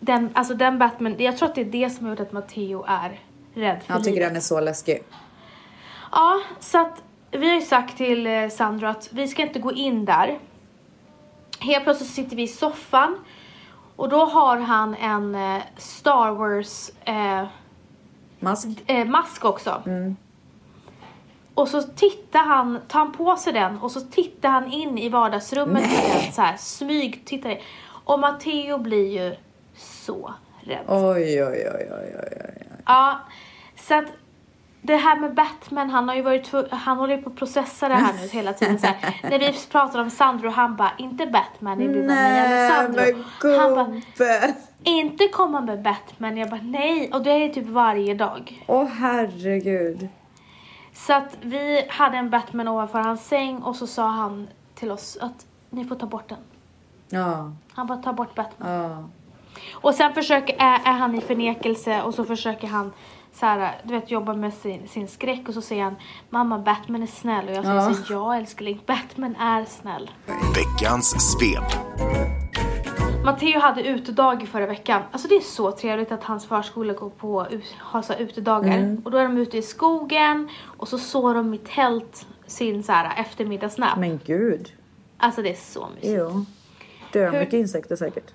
[0.00, 2.84] den, alltså den Batman, jag tror att det är det som har gjort att Matteo
[2.88, 3.20] är
[3.54, 4.28] rädd för Han tycker livet.
[4.28, 5.02] den är så läskig.
[6.12, 9.72] Ja, så att vi har ju sagt till eh, Sandro att vi ska inte gå
[9.72, 10.38] in där.
[11.58, 13.18] Helt plötsligt sitter vi i soffan
[13.96, 17.46] och då har han en eh, Star Wars eh,
[18.40, 18.68] Mask?
[18.86, 19.82] eh, mask också.
[21.54, 25.08] Och så tittar han, tar han på sig den och så tittar han in i
[25.08, 27.58] vardagsrummet med den så här, smyg tittar.
[28.04, 29.36] Och Matteo blir ju
[29.76, 30.84] så rädd.
[30.88, 32.66] Oj, oj, oj, oj, oj, oj.
[32.86, 33.18] Ja,
[33.76, 34.04] så att
[34.82, 37.94] det här med Batman, han har ju varit han håller ju på att processa det
[37.94, 38.78] här nu hela tiden.
[38.78, 43.24] Så här, när vi pratar om Sandro, han bara, inte Batman, bara nej, Nej, Alessandro.
[43.42, 46.36] men Han bara, inte komma med Batman.
[46.36, 47.10] Jag bara, nej.
[47.12, 48.64] Och det är typ varje dag.
[48.66, 50.08] Åh herregud.
[50.94, 55.18] Så att vi hade en Batman ovanför hans säng och så sa han till oss
[55.20, 56.38] att ni får ta bort den.
[57.08, 58.70] Ja, Han bara, ta bort Batman.
[58.70, 59.04] ja.
[59.72, 62.92] Och sen försöker, är, är han i förnekelse och så försöker han
[63.32, 65.96] så här, du vet, jobba med sin, sin skräck och så säger han
[66.30, 67.94] Mamma Batman är snäll och jag säger Ja.
[67.94, 70.10] så ja älskling Batman är snäll.
[70.54, 71.72] Veckans svep.
[73.24, 75.02] Matteo hade utedag i förra veckan.
[75.10, 77.46] Alltså det är så trevligt att hans förskola går på,
[77.78, 78.78] har så utedagar.
[78.78, 79.02] Mm.
[79.04, 82.92] Och då är de ute i skogen och så sår de i tält sin så
[82.92, 83.98] här eftermiddagsnap.
[83.98, 84.72] Men gud.
[85.16, 86.14] Alltså det är så mysigt.
[86.18, 86.44] Jo.
[87.12, 88.32] Dör Hur- mycket insekter säkert.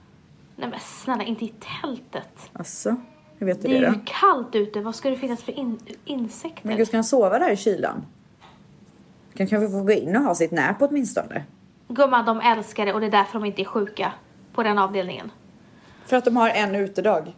[0.56, 2.49] Nej men snälla, inte i tältet.
[2.54, 2.95] Alltså,
[3.38, 5.80] hur vet du Det är det ju kallt ute, vad ska det finnas för in-
[6.06, 6.67] insekter?
[6.67, 8.06] Men gud, ska han sova där i kylan?
[9.34, 11.43] Kan kanske få gå in och ha sitt nap åtminstone.
[11.88, 14.13] Gumman, de älskar det och det är därför de inte är sjuka
[14.59, 15.31] på den avdelningen.
[16.05, 17.33] För att de har en utedag.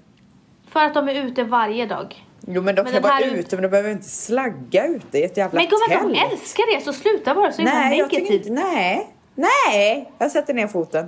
[0.68, 2.26] För att de är ute varje dag.
[2.48, 5.18] Jo men de Men kan vara här ut- ute men de behöver inte slagga ute
[5.20, 6.32] i ett jävla Men gumman, de tält.
[6.32, 8.48] älskar det så sluta bara så himla Nej, jag tycker negativt.
[8.50, 9.16] inte, nej.
[9.36, 11.08] Nej, jag sätter ner foten.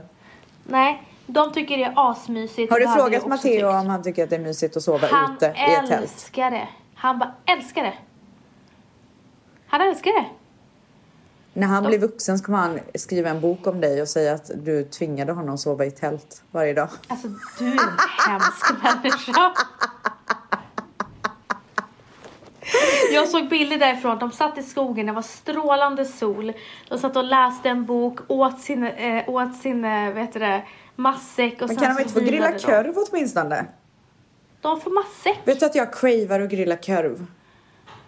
[0.64, 2.72] Nej, de tycker det är asmysigt.
[2.72, 3.64] Har du frågat Matteo tyckt.
[3.64, 5.92] om han tycker att det är mysigt att sova Han ute i ett tält?
[6.04, 6.68] älskar det.
[6.96, 7.94] Han bara älskar det.
[9.68, 10.26] Han älskar det.
[11.54, 14.52] När han blir vuxen så kommer han skriva en bok om dig och säga att
[14.56, 16.90] du tvingade honom att sova i tält varje dag.
[17.08, 17.28] Alltså
[17.60, 19.54] du är en hemsk människa.
[23.14, 24.20] Jag såg bilder därifrån.
[24.20, 26.54] De satt i skogen, det var strålande sol.
[26.90, 30.64] De satt och läste en bok, åt sin, eh, åt sin eh, vet du det,
[30.96, 32.60] matsäck och Men kan de inte få grilla de.
[32.60, 33.66] korv åtminstone?
[34.62, 35.40] De får matsäck.
[35.46, 37.26] Vet du att jag cravar att grilla korv?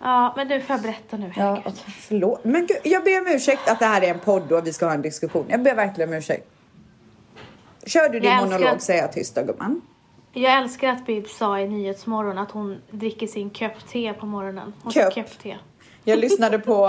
[0.01, 1.31] Ja, men du får jag berätta nu.
[1.35, 1.61] Ja,
[1.99, 2.43] förlåt.
[2.43, 4.85] Men gud, jag ber om ursäkt att det här är en podd och vi ska
[4.85, 5.45] ha en diskussion.
[5.49, 6.47] Jag ber verkligen om ursäkt.
[7.85, 9.81] Kör du din Jag monolog att- säger jag tyst då gumman.
[10.33, 14.73] Jag älskar att Bib sa i Nyhetsmorgon att hon dricker sin köp te på morgonen.
[14.83, 15.13] Hon Köp.
[15.13, 15.57] köp te.
[16.03, 16.85] Jag lyssnade på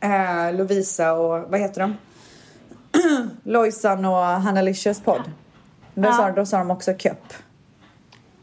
[0.00, 1.96] eh, Lovisa och vad heter de?
[3.44, 5.22] Lojsan och Hanna Licious podd.
[5.94, 6.12] Då, Ja.
[6.12, 7.32] sa, då sa de också köp.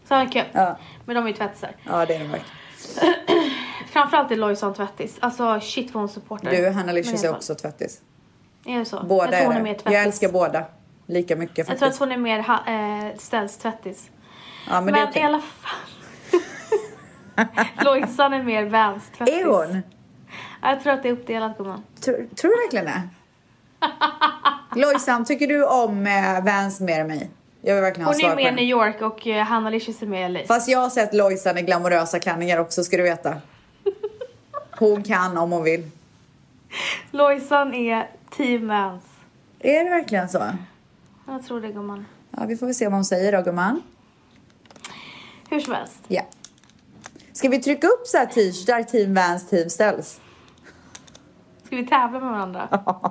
[0.08, 0.48] Sa han köp?
[0.52, 0.78] Ja.
[1.06, 1.72] Men de är ju tvättisar.
[1.90, 2.56] Ja, det är de verkligen.
[3.96, 5.18] Framförallt är Lojsan tvättis.
[5.20, 6.52] Alltså shit vad hon supportar.
[6.52, 8.02] Du, Hanna Licious är också tvättis.
[8.66, 9.04] Är det så?
[9.04, 9.94] Båda jag tror hon är är mer tvättis.
[9.94, 10.66] Jag älskar båda.
[11.06, 12.00] Lika mycket Jag tror att faktiskt.
[12.00, 14.10] hon är mer ha- eh, ställstvättis.
[14.70, 15.22] Ja, men, Men, det är okej.
[15.22, 16.40] i alla fall.
[17.86, 19.36] Lojsan är mer Vans-tvättis.
[19.36, 19.82] Är hon?
[20.62, 21.84] Ja, Jag tror att det är uppdelat gumman.
[22.02, 23.02] Tror, tror du verkligen det?
[24.80, 27.30] Lojsan, tycker du om eh, Vans mer än mig?
[27.62, 28.52] Jag vill verkligen ha Hon är mer.
[28.52, 30.40] New York och eh, Hanna Licious är mer LA.
[30.48, 33.36] Fast jag har sett Lojsan i glamorösa klänningar också ska du veta.
[34.78, 35.90] Hon kan om hon vill.
[37.12, 39.04] Lojsan är team Vans.
[39.60, 40.44] Är det verkligen så?
[41.28, 42.06] Jag tror det gumman.
[42.32, 43.82] Ja, vi får väl se vad hon säger då gumman.
[45.50, 46.00] Hur som helst.
[46.08, 46.22] Ja.
[47.34, 50.20] Ska vi trycka upp så här t-shirtar, Team Vans, Team Ställs?
[51.64, 52.70] Ska vi tävla med varandra?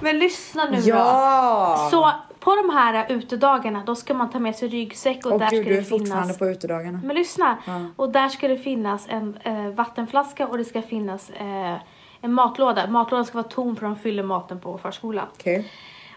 [0.00, 1.78] Men lyssna nu Ja!
[1.84, 1.90] då.
[1.90, 2.12] Så
[2.44, 5.60] på de här utedagarna då ska man ta med sig ryggsäck och Åh där gud,
[5.60, 7.00] ska du är det fortfarande finnas på utedagarna.
[7.04, 7.56] Men lyssna!
[7.96, 11.76] Och där ska det finnas en eh, vattenflaska och det ska finnas eh,
[12.20, 12.86] en matlåda.
[12.86, 15.26] Matlådan ska vara tom för de fyller maten på förskolan.
[15.32, 15.70] Okej.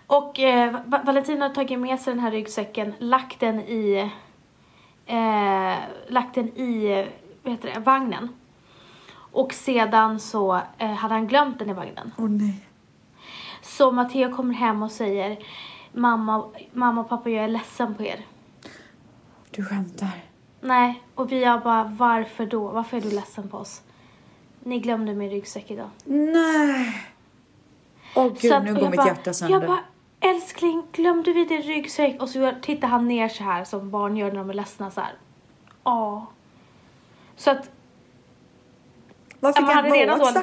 [0.07, 4.11] Och eh, Va- Valentina har tagit med sig den här ryggsäcken, lagt den i,
[5.05, 5.73] eh,
[6.07, 7.07] lagt den i
[7.43, 8.29] vad heter det, vagnen.
[9.31, 12.11] Och sedan så eh, hade han glömt den i vagnen.
[12.17, 12.59] Åh nej.
[13.61, 15.37] Så Matteo kommer hem och säger
[15.93, 18.25] mamma, mamma och pappa jag är ledsen på er.
[19.51, 20.09] Du skämtar.
[20.61, 22.67] Nej, och vi har bara varför då?
[22.67, 23.81] Varför är du ledsen på oss?
[24.63, 25.89] Ni glömde min ryggsäck idag.
[26.05, 27.05] Nej.
[28.15, 29.53] Åh gud, att- nu går mitt bara- hjärta sönder.
[29.59, 29.79] Jag bara,
[30.19, 32.21] älskling, glömde vi din ryggsäck?
[32.21, 35.01] Och så tittar han ner så här som barn gör när de är ledsna så
[35.01, 35.13] här.
[35.83, 36.25] Ja.
[37.35, 37.69] Så att,
[39.39, 40.33] Vad fick han redan åt?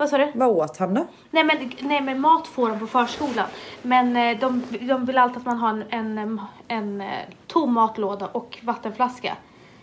[0.00, 0.30] Vad sa du?
[0.34, 1.06] Vad åt han då?
[1.30, 3.46] Nej men, nej men mat får de på förskolan.
[3.82, 7.06] Men eh, de, de vill alltid att man har en, en, en, eh,
[7.46, 9.36] tom matlåda och vattenflaska.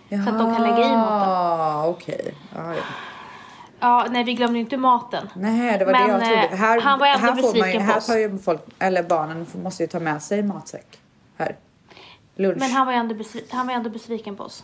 [0.09, 1.29] Så att de kan lägga i maten.
[1.29, 2.33] Ja, okej.
[2.55, 2.81] Ja, ja.
[3.79, 5.29] Ja, nej vi glömde inte maten.
[5.35, 6.41] Nej, det var Men, det jag trodde.
[6.47, 9.03] eh, Här, han var ändå här får man besviken på Här tar ju folk, eller
[9.03, 10.99] barnen måste ju ta med sig matsäck.
[11.37, 11.55] Här.
[12.35, 12.57] Lunch.
[12.59, 14.63] Men han var ju ändå, besvi- han var ändå besviken på oss.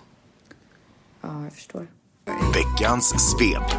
[1.21, 1.87] Ja, jag förstår.
[2.53, 3.71] Veckans svep.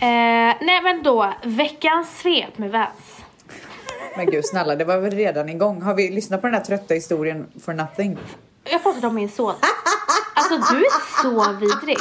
[0.00, 3.24] Eh, nej men då, veckans svep med Vans.
[4.16, 5.82] Men gud snälla, det var väl redan igång.
[5.82, 8.18] Har vi lyssnat på den här trötta historien for nothing?
[8.64, 9.54] Jag pratade om min son.
[10.34, 11.98] Alltså du är så vidrig.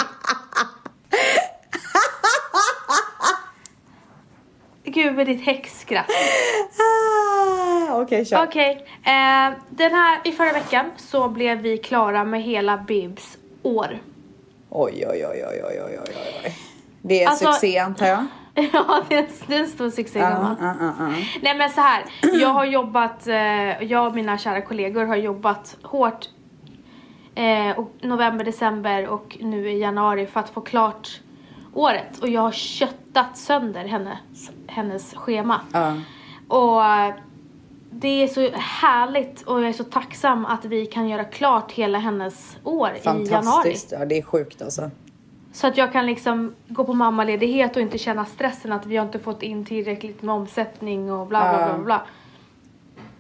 [4.84, 6.06] Gud med ditt häxskratt.
[7.90, 8.44] Ah, Okej, kör.
[8.44, 14.00] Okej, eh, den här, i förra veckan så blev vi klara med hela Bibs år.
[14.70, 16.00] Oj, oj, oj, oj, oj, oj,
[16.46, 16.56] oj.
[17.08, 18.26] Det är Alltså- succé antar jag?
[18.74, 21.10] ja, det är, en- det är en stor succé ja, ja, ja.
[21.42, 25.78] Nej men så här, jag har jobbat, eh, jag och mina kära kollegor har jobbat
[25.84, 26.30] hårt
[27.36, 31.10] eh, november, december och nu i januari för att få klart
[31.74, 34.18] året och jag har köttat sönder hennes,
[34.68, 35.62] hennes schema.
[36.48, 36.82] Och
[37.92, 41.98] det är så härligt och jag är så tacksam att vi kan göra klart hela
[42.00, 43.28] hennes år i januari.
[43.30, 43.92] Fantastiskt.
[43.92, 44.90] Ja, det är sjukt alltså.
[45.58, 49.06] Så att jag kan liksom gå på mammaledighet och inte känna stressen att vi har
[49.06, 52.02] inte fått in tillräckligt med omsättning och bla bla bla bla.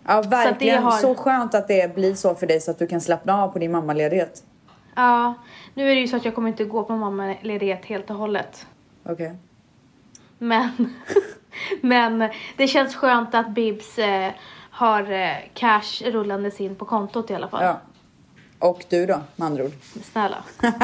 [0.07, 0.83] Ja, verkligen.
[0.83, 3.47] har- Så skönt att det blir så för dig så att du kan slappna av
[3.47, 4.43] på din mammaledighet.
[4.95, 5.33] Ja,
[5.73, 8.67] nu är det ju så att jag kommer inte gå på mammaledighet helt och hållet.
[9.05, 9.35] Okej.
[10.37, 10.93] Men,
[11.81, 14.31] men det känns skönt att Bibs eh,
[14.71, 17.63] har eh, cash rullandes in på kontot i alla fall.
[17.63, 17.77] Ja.
[18.59, 19.71] Och du då, med andra ord?
[20.03, 20.43] Snälla,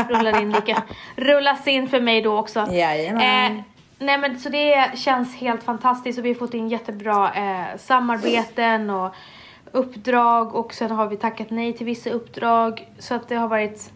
[0.10, 0.84] rullar in lika.
[1.16, 2.68] Rullas in för mig då också.
[2.72, 3.58] Jajamän.
[3.58, 3.64] Eh,
[4.00, 8.90] nej men så det känns helt fantastiskt och vi har fått in jättebra eh, samarbeten
[8.90, 9.16] och
[9.72, 13.92] uppdrag och sen har vi tackat nej till vissa uppdrag så att det har varit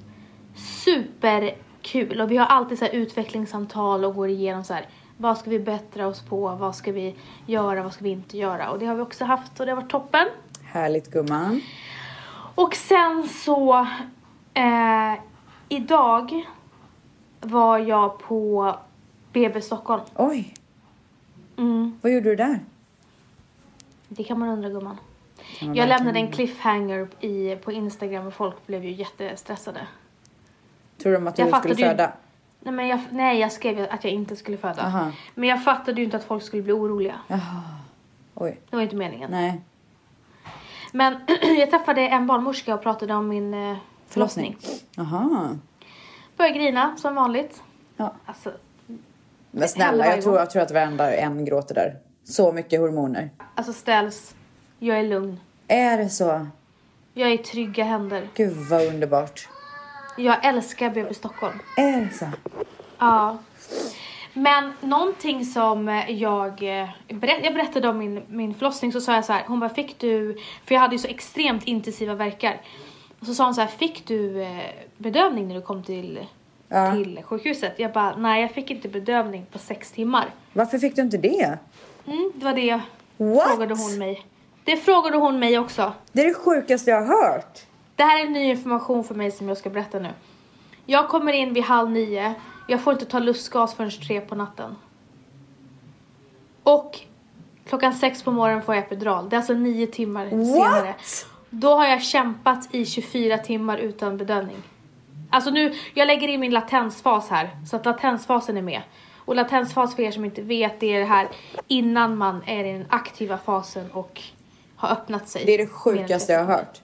[0.84, 4.86] superkul och vi har alltid så utvecklingssamtal och går igenom så här
[5.18, 8.70] vad ska vi bättra oss på, vad ska vi göra, vad ska vi inte göra
[8.70, 10.28] och det har vi också haft och det har varit toppen.
[10.64, 11.62] Härligt gumman.
[12.58, 13.88] Och sen så
[14.54, 15.14] eh,
[15.70, 16.46] idag
[17.42, 18.76] var jag på
[19.34, 20.02] BB Stockholm.
[20.16, 20.54] Oj,
[21.58, 22.60] Mm, vad gjorde du där?
[24.08, 24.98] det kan man undra gumman.
[25.62, 29.80] Man Jag lämnade en cliffhanger i, på Instagram och folk blev ju jättestressade.
[30.98, 32.12] Tror de att Jag du fattade skulle ju- föda?
[32.60, 34.82] Nej, men jag, nej, jag skrev ju att jag inte skulle föda.
[34.82, 35.12] Aha.
[35.36, 37.16] Men jag fattade ju inte att folk skulle bli oroliga.
[38.36, 39.32] Oj, Det var inte meningen.
[39.32, 39.62] nej.
[40.98, 41.16] Men
[41.60, 44.58] jag träffade en barnmorska och pratade om min eh, förlossning.
[44.96, 45.58] Jaha.
[46.38, 47.62] Började grina som vanligt.
[47.98, 48.14] Ja.
[48.26, 48.52] Alltså,
[49.52, 51.98] Men snälla, jag tror, jag tror att varenda en gråter där.
[52.24, 53.30] Så mycket hormoner.
[53.56, 54.36] alltså ställs.
[54.80, 55.40] Jag är lugn.
[55.68, 56.48] Är det så?
[57.14, 58.30] Jag är i trygga händer.
[58.36, 59.50] Gud vad underbart.
[60.18, 61.60] Jag älskar BB Stockholm.
[61.78, 62.26] Är det så?
[62.98, 63.38] Ja.
[64.38, 69.26] Men någonting som jag, eh, berätt, jag berättade om min, min förlossning så sa jag
[69.26, 72.62] så här, hon bara fick du, för jag hade ju så extremt intensiva verkar.
[73.20, 74.58] Och så sa hon så här, fick du eh,
[74.98, 76.20] bedövning när du kom till,
[76.70, 76.92] Ja.
[76.96, 77.74] till sjukhuset?
[77.78, 80.26] Jag bara, nej jag fick inte bedövning på sex timmar.
[80.54, 81.58] Varför fick du inte det?
[82.08, 82.80] Mm, det var det
[83.18, 83.48] What?
[83.48, 84.26] frågade hon mig.
[84.64, 85.94] Det frågade hon mig också.
[86.12, 87.60] Det är det sjukaste jag har hört.
[87.96, 90.10] Det här är ny information för mig som jag ska berätta nu.
[90.86, 92.34] Jag kommer in vid halv nio.
[92.68, 94.76] Jag får inte ta lustgas förrän tre på natten.
[96.64, 97.00] Och
[97.66, 99.30] klockan sex på morgonen får jag epidural.
[99.30, 100.96] Det är alltså nio timmar senare.
[101.50, 104.58] Då har jag kämpat i 24 timmar utan bedövning.
[105.30, 107.50] Alltså nu, jag lägger in min latensfas här.
[107.70, 108.82] Så att latensfasen är med.
[109.26, 111.28] Och latensfas för er som inte vet, det är det här
[111.68, 114.22] innan man är i den aktiva fasen och
[114.76, 115.46] har öppnat sig.
[115.46, 116.82] Det är det sjukaste jag har hört.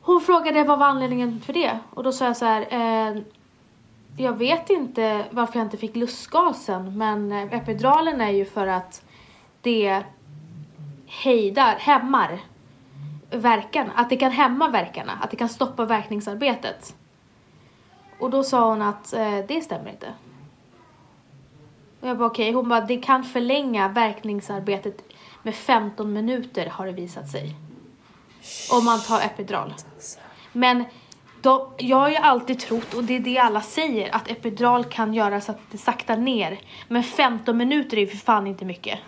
[0.00, 2.66] hon frågade vad var anledningen för det och då sa jag så här.
[2.70, 3.22] Eh,
[4.16, 9.04] jag vet inte varför jag inte fick lustgasen men eh, epiduralen är ju för att
[9.60, 10.02] det
[11.06, 12.40] hejdar, hämmar
[13.30, 13.92] verkarna.
[13.94, 16.96] Att det kan hämma verkarna, att det kan stoppa verkningsarbetet.
[18.18, 20.12] Och då sa hon att eh, det stämmer inte.
[22.00, 25.04] Och jag bara okej, hon bara det kan förlänga verkningsarbetet
[25.42, 27.56] med 15 minuter har det visat sig.
[28.72, 29.74] Om man tar epidural.
[30.52, 30.84] Men
[31.44, 35.14] de, jag har ju alltid trott, och det är det alla säger, att epidural kan
[35.14, 36.58] göra så att det saktar ner.
[36.88, 38.98] Men 15 minuter är ju för fan inte mycket.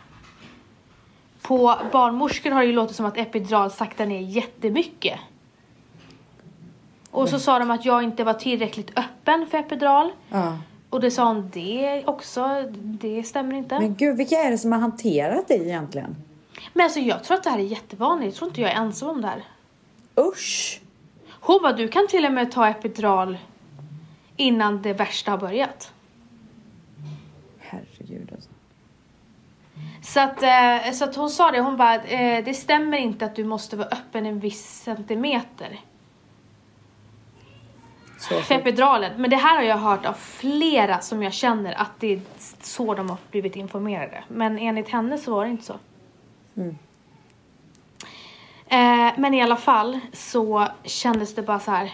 [1.43, 5.19] På barnmorskor har det ju låtit som att epidural saktar ner jättemycket.
[7.11, 10.13] Och så sa de att jag inte var tillräckligt öppen för epidural.
[10.29, 10.59] Ja.
[10.91, 13.79] Och det sa hon, det också, det stämmer inte.
[13.79, 16.17] Men gud, vilka är det som har hanterat dig egentligen?
[16.73, 19.09] Men alltså jag tror att det här är jättevanligt, jag tror inte jag är ensam
[19.09, 19.45] om det här.
[20.21, 20.81] Usch!
[21.47, 23.39] Hon bara, du kan till och med ta epidural
[24.37, 25.93] innan det värsta har börjat.
[27.59, 28.51] Herregud alltså.
[30.03, 33.37] Så att, eh, så att hon sa det, hon bara, eh, det stämmer inte att
[33.37, 35.81] du måste vara öppen en viss centimeter
[38.19, 39.13] Så för epiduralen.
[39.21, 42.21] Men det här har jag hört av flera som jag känner att det är
[42.63, 44.25] så de har blivit informerade.
[44.29, 45.77] Men enligt henne så var det inte så.
[48.77, 51.93] Eh, men i alla fall så kändes det bara så här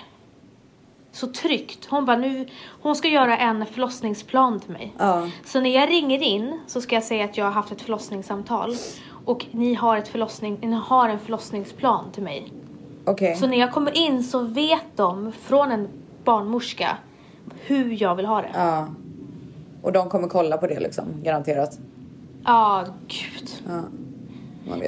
[1.12, 1.86] så tryggt.
[1.90, 2.46] Hon bara nu,
[2.82, 4.94] hon ska göra en förlossningsplan till mig.
[4.98, 5.28] Ja.
[5.44, 8.74] Så när jag ringer in så ska jag säga att jag har haft ett förlossningssamtal
[9.24, 12.52] och ni har, ett förlossning, ni har en förlossningsplan till mig.
[13.04, 13.36] Okej.
[13.36, 15.88] Så när jag kommer in så vet de från en
[16.24, 16.96] barnmorska
[17.60, 18.50] hur jag vill ha det.
[18.54, 18.88] Ja.
[19.82, 21.78] Och de kommer kolla på det liksom, garanterat.
[22.44, 23.50] Ja, gud.
[23.68, 23.82] Ja.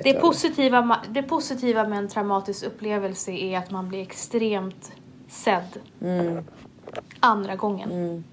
[0.05, 4.93] Det positiva, ma- det positiva med en traumatisk upplevelse är att man blir extremt
[5.29, 6.45] sedd Mm.
[7.21, 8.25] andra gången.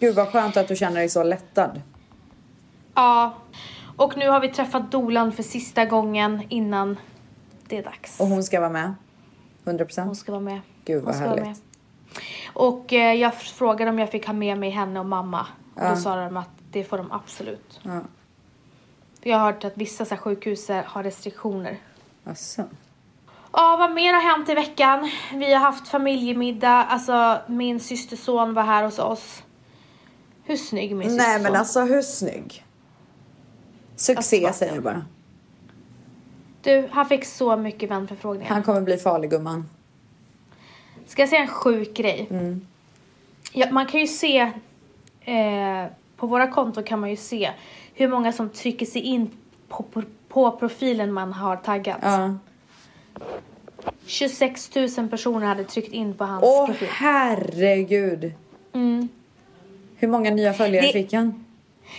[0.00, 1.80] Gud vad skönt att du känner dig så lättad.
[2.94, 3.34] Ja,
[3.96, 6.96] Och nu har vi träffat Dolan för sista gången innan
[7.68, 8.20] det är dags.
[8.20, 8.94] Och hon ska vara med?
[9.64, 10.16] 100 Hon procent?
[10.16, 10.60] ska vara med.
[10.84, 11.62] Gud, vad härligt.
[12.52, 15.46] Och eh, jag frågade om jag fick ha med mig henne och mamma.
[15.74, 15.90] Och Ja.
[15.90, 17.80] då sa de att det får de absolut.
[17.82, 18.00] Ja.
[19.26, 21.78] Jag har hört att vissa så här, sjukhus har restriktioner.
[22.24, 22.62] Asså.
[23.52, 25.10] Ja, vad mer har hänt i veckan?
[25.34, 26.84] Vi har haft familjemiddag.
[26.84, 29.42] Alltså, min systerson var här hos oss.
[30.44, 31.32] Hur snygg min systerson?
[31.32, 32.64] Nej men alltså hur snygg?
[33.96, 35.04] Succé Alltså, säger jag bara.
[36.62, 38.48] Du, han fick så mycket vänförfrågningar.
[38.48, 39.70] Han kommer bli farlig gumman.
[41.06, 42.26] Ska jag säga en sjuk grej?
[42.30, 42.66] Mm.
[43.52, 44.38] Ja, man kan ju se,
[45.20, 45.86] eh,
[46.16, 47.50] på våra konton kan man ju se
[47.94, 49.30] hur många som trycker sig in
[49.68, 51.98] på, på, på profilen man har taggat.
[52.02, 52.34] Ja.
[54.06, 56.88] 26 000 personer hade tryckt in på hans Åh profil.
[56.90, 58.32] herregud.
[58.72, 59.08] Mm.
[59.96, 61.44] Hur många nya följare Det- fick han?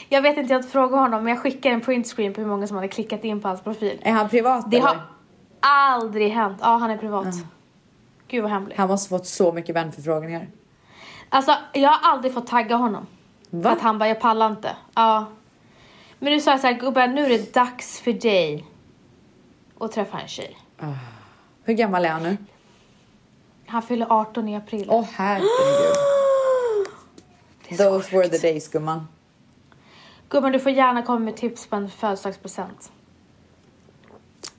[0.09, 2.68] Jag vet inte, jag har frågat honom men jag skickar en printscreen på hur många
[2.68, 3.99] som hade klickat in på hans profil.
[4.01, 4.88] Är han privat Det eller?
[4.88, 4.97] har
[5.59, 6.57] aldrig hänt.
[6.61, 7.28] Ja, han är privat.
[8.28, 8.78] Gud vad hemligt.
[8.78, 10.47] Han måste fått så mycket vänförfrågningar.
[11.30, 13.07] Alltså, jag har aldrig fått tagga honom.
[13.49, 13.69] Va?
[13.69, 14.75] Att han bara, jag pallar inte.
[14.95, 15.25] Ja.
[16.19, 18.65] Men nu sa jag så här, gubben, nu är det dags för dig
[19.79, 20.57] att träffa en tjej.
[21.63, 22.37] Hur gammal är han nu?
[23.65, 24.87] Han fyller 18 i april.
[24.89, 25.47] Åh herregud.
[27.77, 29.07] Those were the days gumman.
[30.29, 32.91] Gubben, du får gärna komma med tips på en födelsedagspresent.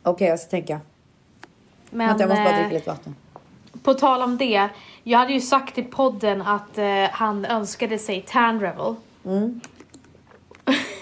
[0.02, 0.80] Okej jag ska tänka.
[1.90, 3.16] Men Vänta jag måste bara eh, dricka lite vatten.
[3.82, 4.68] på tal om det.
[5.08, 8.94] Jag hade ju sagt i podden att eh, han önskade sig Tan Rebel.
[9.24, 9.60] Mm.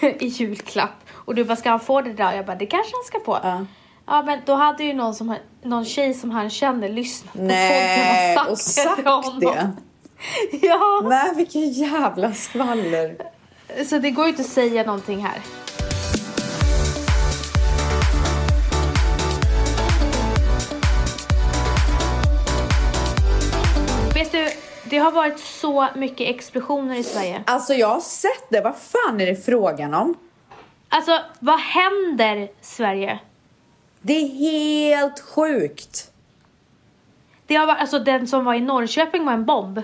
[0.19, 0.91] I julklapp.
[1.11, 2.33] Och du bara, ska han få det där?
[2.33, 3.39] Jag bara, det kanske han ska få.
[3.43, 3.65] Ja.
[4.05, 8.37] Ja men då hade ju någon, som, någon tjej som han känner lyssnat på Nej,
[8.37, 9.39] podden och sagt till honom.
[9.39, 9.71] det.
[10.67, 13.17] Ja, Nej vilken jävla skvaller.
[13.85, 15.41] så det går ju inte att säga någonting här.
[24.97, 27.43] Det har varit så mycket explosioner i Sverige.
[27.45, 28.61] Alltså jag har sett det.
[28.61, 30.15] Vad fan är det frågan om?
[30.89, 33.19] Alltså, vad händer Sverige?
[34.01, 36.11] Det är helt sjukt.
[37.47, 39.81] Det har varit, alltså den som var i Norrköping var en bomb.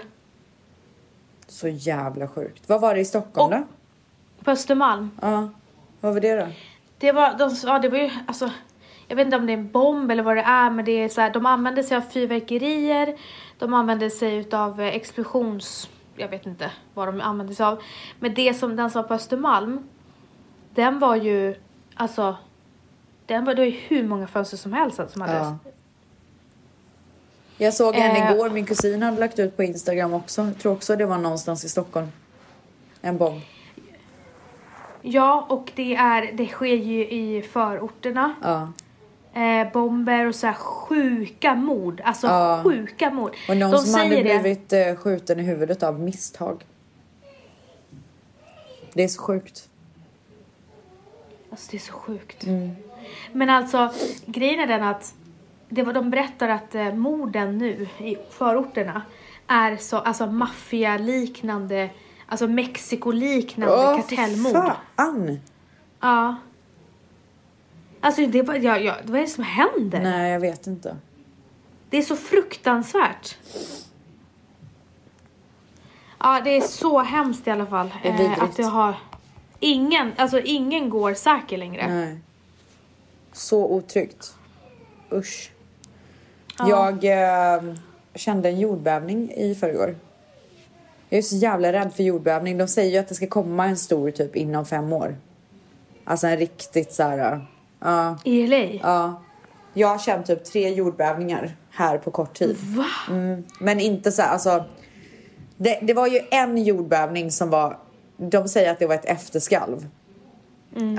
[1.48, 2.64] Så jävla sjukt.
[2.68, 3.66] Vad var det i Stockholm Och- då?
[4.44, 5.12] På Östermalm.
[5.22, 5.50] Ja.
[6.02, 6.48] Vad var det då?
[6.98, 8.50] Det var, de, ja, det var ju, alltså,
[9.08, 11.10] jag vet inte om det är en bomb eller vad det är, men det är
[11.10, 13.16] så här, de använde sig av fyrverkerier,
[13.60, 17.82] de använde sig utav eh, explosions, jag vet inte vad de använde sig av.
[18.20, 19.84] Men det som, den som var på Östermalm,
[20.76, 21.56] den var ju,
[21.96, 22.36] alltså,
[23.26, 25.58] den var, det var ju hur många fönster som helst som hade Ja.
[27.58, 28.32] Jag såg en Eh.
[28.32, 30.42] igår, min kusin hade lagt ut på Instagram också.
[30.42, 32.08] Jag tror också det var någonstans i Stockholm.
[33.02, 33.42] En bomb.
[35.02, 38.36] Ja, och det är, det sker ju i förorterna.
[38.42, 38.72] Ja.
[39.36, 42.02] Eh, bomber och så här sjuka mord.
[42.06, 42.62] Alltså Ja.
[42.64, 43.32] sjuka mord.
[43.50, 44.40] Och någon De som hade säger det.
[44.42, 46.66] blivit eh, skjuten i huvudet av misstag.
[48.94, 49.70] Det är så sjukt.
[51.52, 52.44] Alltså det är så sjukt.
[52.44, 52.76] Mm.
[53.32, 53.92] Men alltså
[54.26, 55.14] grejen är den att
[55.70, 59.02] det var, de berättar att eh, morden nu i förorterna
[59.48, 61.90] är så alltså maffialiknande,
[62.28, 64.72] alltså Mexiko-liknande Åh, fy kartellmord.
[64.96, 65.40] fan!
[66.02, 66.36] Ja.
[68.04, 70.00] Alltså det var, ja, ja, vad är det som händer?
[70.00, 70.98] Nej, jag vet inte.
[71.90, 73.38] Det är så fruktansvärt.
[76.20, 77.94] Ja, det är så hemskt i alla fall.
[78.04, 78.96] Det är eh, att det har...
[79.60, 81.88] Ingen, alltså ingen går säker längre.
[81.88, 82.18] Nej.
[83.32, 84.36] Så otryggt.
[85.12, 85.52] Usch.
[86.58, 86.70] Ja.
[86.70, 87.06] Jag
[87.56, 87.76] eh,
[88.16, 89.96] kände en jordbävning i förrgår.
[91.10, 92.58] Jag är så jävla rädd för jordbävning.
[92.58, 95.16] De säger ju att det ska komma en stor typ inom fem år.
[96.04, 97.48] Alltså en riktigt så här.
[97.84, 98.18] Ja.
[98.24, 98.80] I LA?
[98.82, 99.22] ja.
[99.74, 102.58] Jag har känt typ tre jordbävningar här på kort tid.
[102.60, 102.86] Va?
[103.10, 104.64] Mm, men inte så här, alltså.
[105.58, 107.78] Det, det var ju en jordbävning som var.
[108.18, 109.88] De säger att det var ett efterskalv.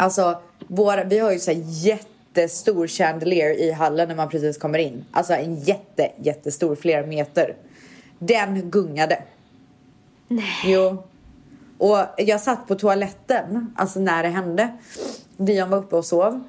[0.00, 4.78] Alltså, våra, vi har ju så här jättestor chandelier i hallen när man precis kommer
[4.78, 5.04] in.
[5.12, 7.56] Alltså en jätte, jättestor, flera meter.
[8.18, 9.22] Den gungade.
[10.28, 10.44] Nej.
[10.64, 11.02] Jo.
[11.78, 14.68] Och jag satt på toaletten, alltså när det hände.
[15.36, 16.44] Dion var uppe och sov.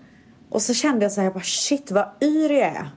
[0.55, 2.89] Och så kände jag så här, jag bara shit vad yr jag är.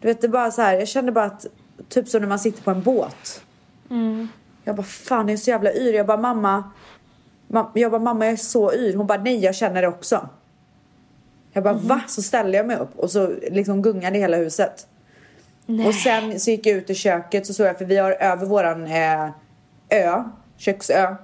[0.00, 1.46] Du vet, det bara så här, jag kände bara att,
[1.88, 3.42] typ som när man sitter på en båt.
[4.64, 5.94] Jag bara fan jag är så jävla yr.
[5.94, 6.70] Jag bara mamma,
[7.48, 8.96] ma- jag bara mamma jag är så yr.
[8.96, 10.28] Hon bara nej jag känner det också.
[11.52, 12.00] Jag bara va?
[12.08, 14.86] Så ställde jag mig upp och så liksom gungade hela huset.
[15.66, 15.88] Nej.
[15.88, 18.46] Och sen så gick jag ut i köket så såg jag, för vi har över
[18.46, 19.28] våran eh,
[19.88, 20.24] ö,
[20.56, 21.16] köksö,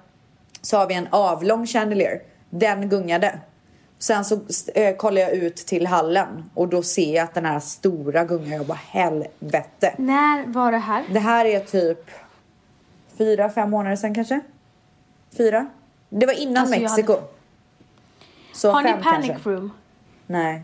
[0.62, 2.20] så har vi en avlång chandelier.
[2.50, 3.40] Den gungade.
[4.06, 4.40] Sen så
[4.74, 8.50] eh, kollar jag ut till hallen och då ser jag att den här stora gungan,
[8.50, 9.94] jag bara helvete.
[9.98, 11.04] När var det här?
[11.12, 12.10] Det här är typ
[13.18, 14.40] fyra, fem månader sedan kanske?
[15.36, 15.66] Fyra?
[16.08, 17.12] Det var innan Alltså, Mexiko.
[17.12, 17.24] hade-
[18.52, 19.50] Så Har ni fem panic kanske.
[19.50, 19.70] room?
[20.26, 20.62] Nej.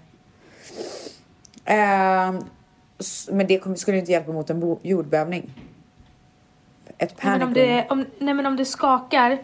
[2.98, 5.50] S- men det skulle inte hjälpa mot en jordbävning.
[6.98, 7.54] Ett Nej men, panic om room.
[7.54, 9.38] det, om, nej men om det skakar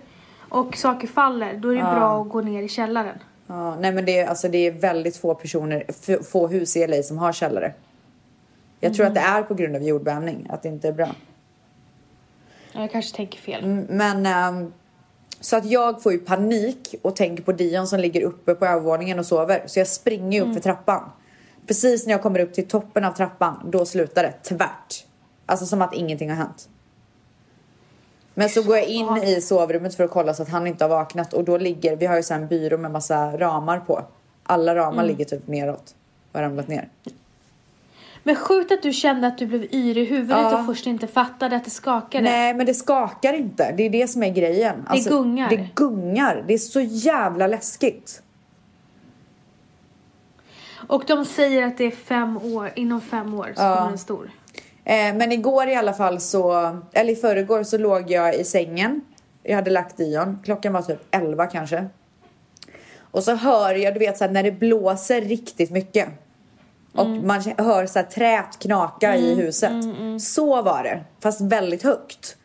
[0.48, 3.18] och saker faller då är det bra att gå ner i källaren.
[3.48, 5.84] Ja, nej men det är, alltså, det är väldigt få personer,
[6.22, 7.72] få hus i LA som har källare.
[8.80, 11.14] Jag tror att det är på grund av jordbävning, att det inte är bra.
[12.72, 13.64] Ja, Jag kanske tänker fel.
[13.64, 14.72] Mm, Men ehm,
[15.40, 19.18] så att jag får ju panik och tänker på Dion som ligger uppe på övervåningen
[19.18, 19.62] och sover.
[19.66, 21.10] Så jag springer upp för trappan.
[21.66, 25.06] Precis när jag kommer upp till toppen av trappan, då slutar det tvärt.
[25.46, 26.68] Alltså som att ingenting har hänt.
[28.38, 30.88] Men så går jag in i sovrummet för att kolla så att han inte har
[30.88, 34.04] vaknat och då ligger, vi har ju så en byrå med massa ramar på.
[34.42, 35.94] Alla ramar ligger typ neråt
[36.32, 36.88] och har ramlat ner.
[38.22, 40.60] Men sjukt att du kände att du blev yr i huvudet Ja.
[40.60, 42.24] och först inte fattade att det skakade.
[42.24, 44.84] Nej men det skakar inte, det är det som är grejen.
[44.88, 45.48] Alltså, gungar.
[45.50, 48.22] Det gungar, det är så jävla läskigt.
[50.88, 53.76] Och de säger att det är fem år, inom fem år så Ja.
[53.76, 54.30] kommer den stor.
[54.88, 59.00] Eh, men igår i alla fall så, eller i förrgår så låg jag i sängen.
[59.42, 61.86] Jag hade lagt Dion, klockan var typ 11 kanske.
[62.98, 66.08] Och så hör jag, du vet så här, när det blåser riktigt mycket.
[66.94, 69.72] Och man hör så här träet knaka i huset.
[70.20, 72.36] Så var det, fast väldigt högt.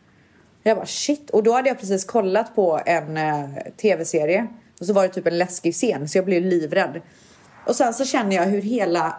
[0.62, 3.48] Jag bara shit, och då hade jag precis kollat på en eh,
[3.82, 4.46] tv-serie.
[4.80, 7.00] Och så var det typ en läskig scen så jag blev livrädd.
[7.66, 9.16] Och sen så känner jag hur hela,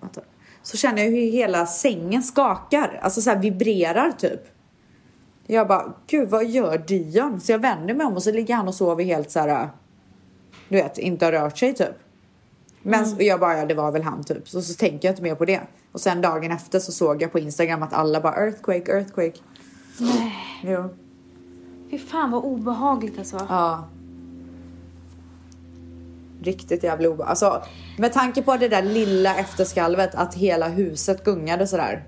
[0.00, 0.20] vänta.
[0.64, 4.40] Så känner jag hur hela sängen skakar, alltså så vibrerar typ.
[5.46, 7.40] Jag bara, gud vad gör Dion?
[7.40, 9.68] Så jag vänder mig om och så ligger han och sover helt så här,
[10.68, 11.88] du vet, inte har rört sig typ.
[12.82, 13.16] Men Mm.
[13.26, 14.48] jag bara, ja det var väl han typ.
[14.48, 15.60] Så, så tänker jag inte mer på det.
[15.92, 19.38] Och sen dagen efter så såg jag på Instagram att alla bara earthquake, earthquake.
[20.00, 20.32] Nej.
[20.62, 20.94] Jo.
[21.90, 23.46] Fy fan vad obehagligt alltså.
[23.48, 23.84] Ja.
[26.42, 27.28] Riktigt jävla obehagligt.
[27.28, 27.62] Alltså,
[27.98, 32.04] med tanke på det där lilla efterskalvet att hela huset gungade sådär.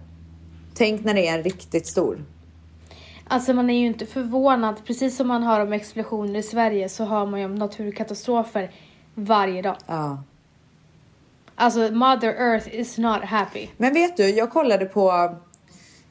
[0.74, 2.24] Tänk när det är en riktigt stor.
[3.28, 4.74] Alltså man är ju inte förvånad.
[4.86, 8.70] Precis som man hör om explosioner i Sverige så hör man ju om naturkatastrofer
[9.14, 9.76] varje dag.
[9.86, 10.22] Ja.
[11.54, 13.68] Alltså Mother Earth is not happy.
[13.76, 15.36] Men vet du, jag kollade på...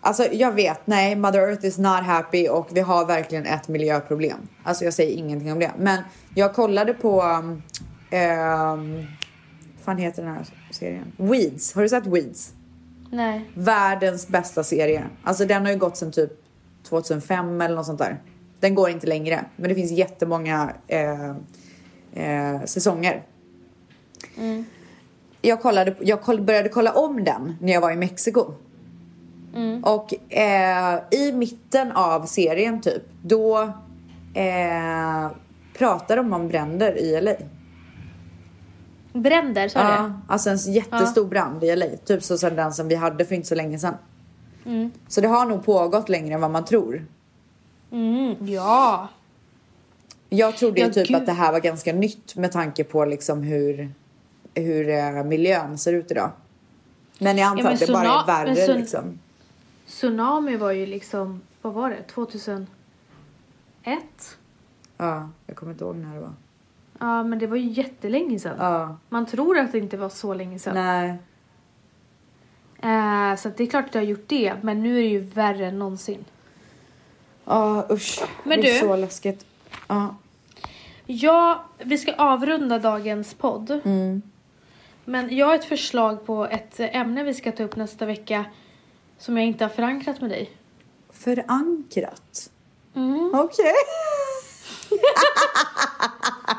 [0.01, 4.47] Alltså jag vet, nej, Mother Earth is not happy och vi har verkligen ett miljöproblem.
[4.63, 5.71] Alltså jag säger ingenting om det.
[5.77, 6.01] Men
[6.35, 7.23] jag kollade på...
[8.15, 9.07] Um, um,
[9.81, 11.11] fan heter den här serien?
[11.17, 11.73] Weeds.
[11.75, 12.53] Har du sett Weeds?
[13.11, 13.49] Nej.
[13.53, 15.05] Världens bästa serie.
[15.23, 16.31] Alltså den har ju gått sedan typ
[16.83, 18.21] 2005 eller något sånt där.
[18.59, 19.45] Den går inte längre.
[19.55, 21.29] Men det finns jättemånga eh,
[22.13, 23.23] eh, säsonger.
[25.41, 28.53] Jag, kollade, jag koll, började kolla om den när jag var i Mexiko.
[29.83, 33.73] Och eh, i mitten av serien typ, då
[34.33, 35.31] eh,
[35.77, 37.31] pratar de om bränder i LA.
[39.21, 41.85] Bränder, sa Ja, alltså en jättestor brand i LA.
[42.05, 43.93] Typ så som den som vi hade för inte så länge sedan.
[45.07, 47.05] Så det har nog pågått längre än vad man tror.
[47.89, 47.97] du?
[47.97, 49.07] Mm, ja.
[50.29, 51.17] Jag trodde ju Ja, typ gud.
[51.17, 53.89] att det här var ganska nytt med tanke på liksom hur,
[54.53, 56.31] hur eh, miljön ser ut idag.
[57.19, 59.19] Men jag antar men att det bara är värre men sun- liksom.
[59.87, 62.03] Tsunami var ju liksom, vad var det?
[62.07, 62.67] 2001?
[64.97, 66.33] Ja, jag kommer inte ihåg när det var.
[66.99, 68.55] Ja, men det var ju jättelänge sedan.
[68.59, 70.73] Ja, Man tror att det inte var så länge sedan.
[70.75, 71.15] nej.
[72.81, 75.19] Eh, så det är klart att det har gjort det, men nu är det ju
[75.19, 76.25] värre än någonsin.
[77.45, 78.23] Ja, usch.
[78.43, 79.45] Men det är du- så läskigt.
[79.87, 80.15] Ja.
[81.05, 83.81] Ja, vi ska avrunda dagens podd.
[83.85, 84.21] Mm.
[85.05, 88.45] Men jag har ett förslag på ett ämne vi ska ta upp nästa vecka
[89.17, 90.49] som jag inte har förankrat med dig.
[91.09, 92.49] Förankrat.
[92.95, 93.31] Mm.
[93.33, 93.73] Okej.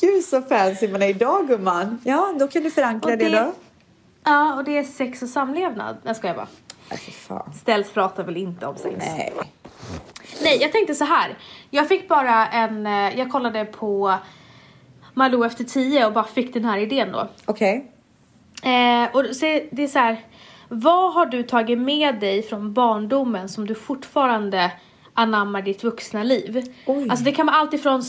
[0.00, 2.00] Gud så fancy man är idag gumman.
[2.04, 3.52] Ja, då kan du förankra Och det, det- då.
[4.24, 5.96] Ja, och det är sex och samlevnad.
[6.02, 6.48] Jag skojar bara.
[6.90, 7.52] Nej, för fan.
[7.54, 8.96] Ställs pratar väl inte om sex?
[8.98, 9.32] Nej.
[10.42, 11.38] Nej, jag tänkte så här.
[11.70, 14.14] Jag fick bara en, eh, jag kollade på
[15.14, 17.28] Malou efter tio och bara fick den här idén då.
[17.44, 17.90] Okej.
[18.62, 20.24] Eh, och så det är så här,
[20.68, 24.70] vad har du tagit med dig från barndomen som du fortfarande
[25.14, 26.62] anammar ditt vuxna liv?
[26.86, 27.08] Oj.
[27.10, 28.02] Alltså det kan vara allt ifrån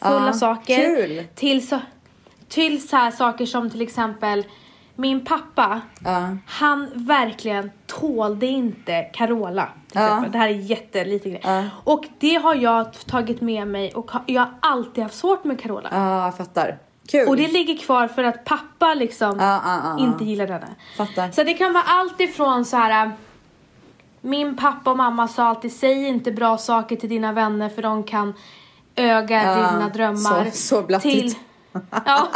[0.00, 1.24] skrockfulla Ja, saker kul.
[1.34, 1.80] till så,
[2.48, 4.44] till så här saker som till exempel
[4.96, 6.36] Min pappa, Ja.
[6.46, 9.68] han verkligen tålde inte Carola.
[9.92, 10.24] Ja.
[10.32, 11.40] Det här är jättelite grej.
[11.44, 11.64] Ja.
[11.84, 15.88] Och det har jag tagit med mig och jag har alltid haft svårt med Carola.
[15.92, 16.78] Ja, jag fattar.
[17.08, 17.28] Kul.
[17.28, 19.58] Och det ligger kvar för att pappa liksom
[19.98, 20.74] inte gillar henne.
[20.96, 21.30] Fattar.
[21.30, 23.12] Så det kan vara allt ifrån så här.
[24.20, 28.02] Min pappa och mamma sa alltid säg inte bra saker till dina vänner för de
[28.02, 28.34] kan
[29.00, 30.44] öga Ja, dina drömmar.
[30.44, 31.38] så- så blattigt.
[32.04, 32.28] ja.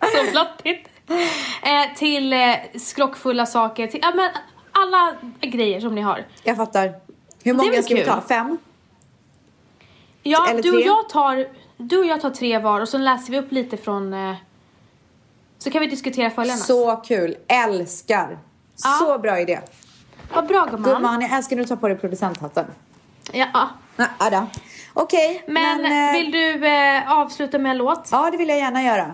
[0.00, 0.88] så blattigt.
[1.62, 3.86] Eh, till eh, skrockfulla saker.
[3.86, 4.30] Till, ja, men
[4.72, 6.26] alla grejer som ni har.
[6.42, 6.94] Jag fattar.
[7.42, 8.08] Hur många ska vi kul.
[8.10, 8.20] ta?
[8.28, 8.58] Fem?
[10.22, 10.86] Ja, Eller du och, tre?
[10.86, 14.12] jag tar, du och jag tar tre var och så läser vi upp lite från
[14.14, 14.34] eh,
[15.58, 16.60] så kan vi diskutera följarna.
[16.60, 17.36] Så kul.
[17.48, 18.38] Älskar.
[18.84, 18.88] Ja.
[19.00, 19.60] Så bra idé.
[20.34, 20.82] Vad bra gumman.
[20.94, 22.64] Gumman, jag älskar när du tar på dig producenthatten.
[23.32, 23.68] Ja, ja.
[23.96, 24.46] Ja,
[24.94, 25.02] ja då.
[25.02, 28.08] Okej, Men, eh, vill du eh, avsluta med en låt?
[28.12, 29.12] Ja, det vill jag gärna göra.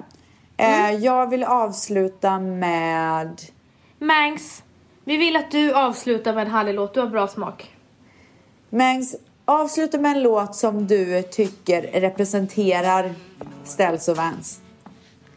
[0.57, 1.03] Eh, Mm.
[1.03, 3.41] Jag vill avsluta med...
[3.99, 4.63] Mangs,
[5.05, 6.95] vi vill att du avslutar med en härlig låt.
[6.95, 7.71] Du har bra smak.
[8.71, 13.15] Mengs, avsluta med en låt som du tycker representerar
[13.65, 14.61] Ställs och Vans.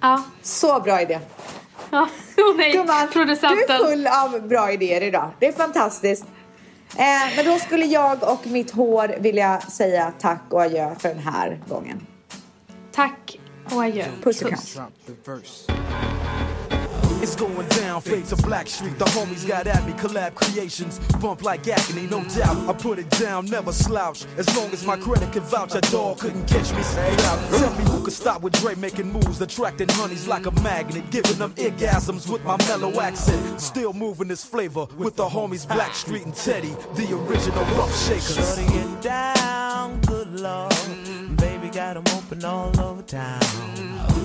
[0.02, 0.24] Ja.
[0.42, 1.20] Så bra idé.
[1.92, 2.02] Ja,
[2.38, 2.72] oh, nej.
[2.72, 5.30] Gumman, du är full av bra idéer idag.
[5.40, 6.26] Det är fantastiskt.
[6.98, 11.20] Eh, men då skulle jag och mitt hår vilja säga tack och adjö för den
[11.20, 12.08] här gången.
[12.92, 13.40] Tack
[13.72, 14.06] och adjö.
[14.24, 14.60] Puss och kram.
[17.22, 18.98] It's going down, fades of Black Street.
[18.98, 21.00] The homies got at me, collab creations.
[21.20, 22.70] Bump like agony, no doubt.
[22.70, 24.26] I put it down, never slouch.
[24.38, 27.60] As long as my credit can vouch, a dog couldn't catch me straight uh, out.
[27.60, 31.38] Tell me who could stop with Dre making moves, attracting honeys like a magnet, giving
[31.38, 33.60] them orgasms with my mellow accent.
[33.60, 38.58] Still moving this flavor with the homies Black Street and Teddy, the original rough shakers.
[38.72, 40.74] Get down, good lord.
[41.36, 43.42] Baby got 'em open all over town.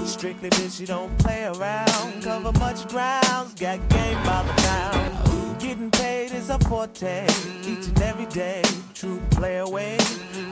[0.07, 2.23] Strictly bitch, she don't play around.
[2.23, 5.61] Cover much grounds, got game by the pound.
[5.61, 7.27] Getting paid is a forte,
[7.63, 8.63] each and every day.
[8.95, 9.97] True play away.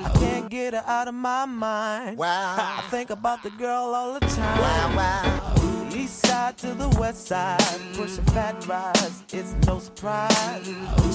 [0.05, 2.19] I can't get her out of my mind.
[2.19, 2.57] Wow.
[2.59, 4.59] I think about the girl all the time.
[4.59, 5.93] Wow, wow.
[5.95, 7.61] East side to the west side,
[7.93, 10.67] pushing fat rides, it's no surprise.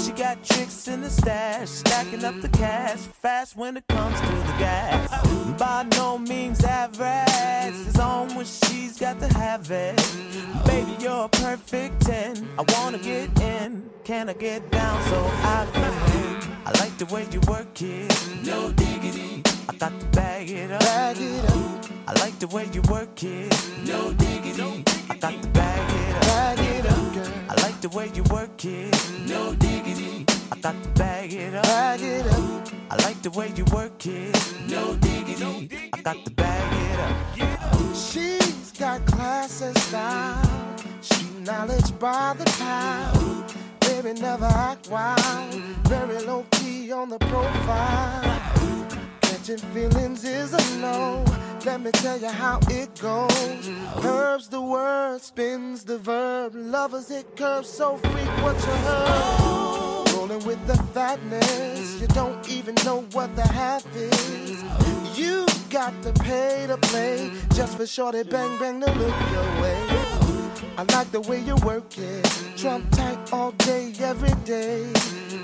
[0.05, 4.36] She got tricks in the stash, stacking up the cash, fast when it comes to
[4.57, 5.57] gas.
[5.57, 9.95] By no means average, it's on when she's got to have it.
[10.65, 12.47] Baby, you're a perfect 10.
[12.59, 15.97] I wanna get in, can I get down so I can?
[16.65, 18.11] I like the way you work it,
[18.45, 19.41] no diggity.
[19.69, 20.81] I got to bag it up.
[20.81, 21.85] Bag it up.
[22.07, 23.53] I like the way you work it.
[23.85, 24.83] No diggity.
[25.09, 26.66] I got to bag it up.
[27.77, 29.11] Like the way you work it.
[29.27, 30.25] No diggity.
[30.51, 31.63] I got to bag it up.
[31.63, 32.67] Bag it up.
[32.89, 34.55] I like the way you work it.
[34.67, 35.69] No diggity.
[35.93, 37.95] I got to bag it up.
[37.95, 43.53] She's got class and style, street knowledge by the pound.
[43.81, 45.53] Baby, never act wild,
[45.87, 48.86] very low key on the profile.
[49.47, 51.23] Catching feelings is a no.
[51.65, 53.69] Let me tell you how it goes.
[54.01, 56.53] Curves the word, spins the verb.
[56.53, 60.13] Lovers it curves so freak what you heard.
[60.13, 64.63] Rolling with the fatness, you don't even know what the half is.
[65.17, 70.06] You got to pay to play just for shorty bang bang to look your way.
[70.79, 72.23] I like the way you work it,
[72.55, 74.85] Trump tight all day, every day.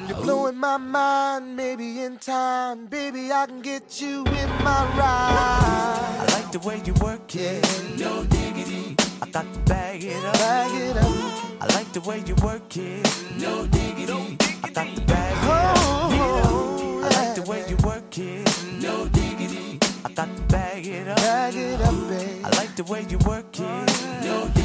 [0.08, 0.22] You're oh.
[0.22, 6.18] blowing my mind, maybe in time, baby I can get you in my ride.
[6.20, 7.66] I like the way you work it.
[7.98, 8.96] No diggity.
[9.24, 10.34] I got to bag it up.
[10.34, 13.26] Bag it up, I like the way you work it.
[13.40, 14.38] No diggity.
[14.62, 15.78] I got to bag it up.
[16.46, 18.66] oh, I like the way you work it.
[18.80, 19.80] No diggity.
[20.06, 21.18] I got to bag it up.
[21.18, 22.46] bag it up, babe.
[22.46, 24.24] I like the way you work it.
[24.24, 24.63] No diggity.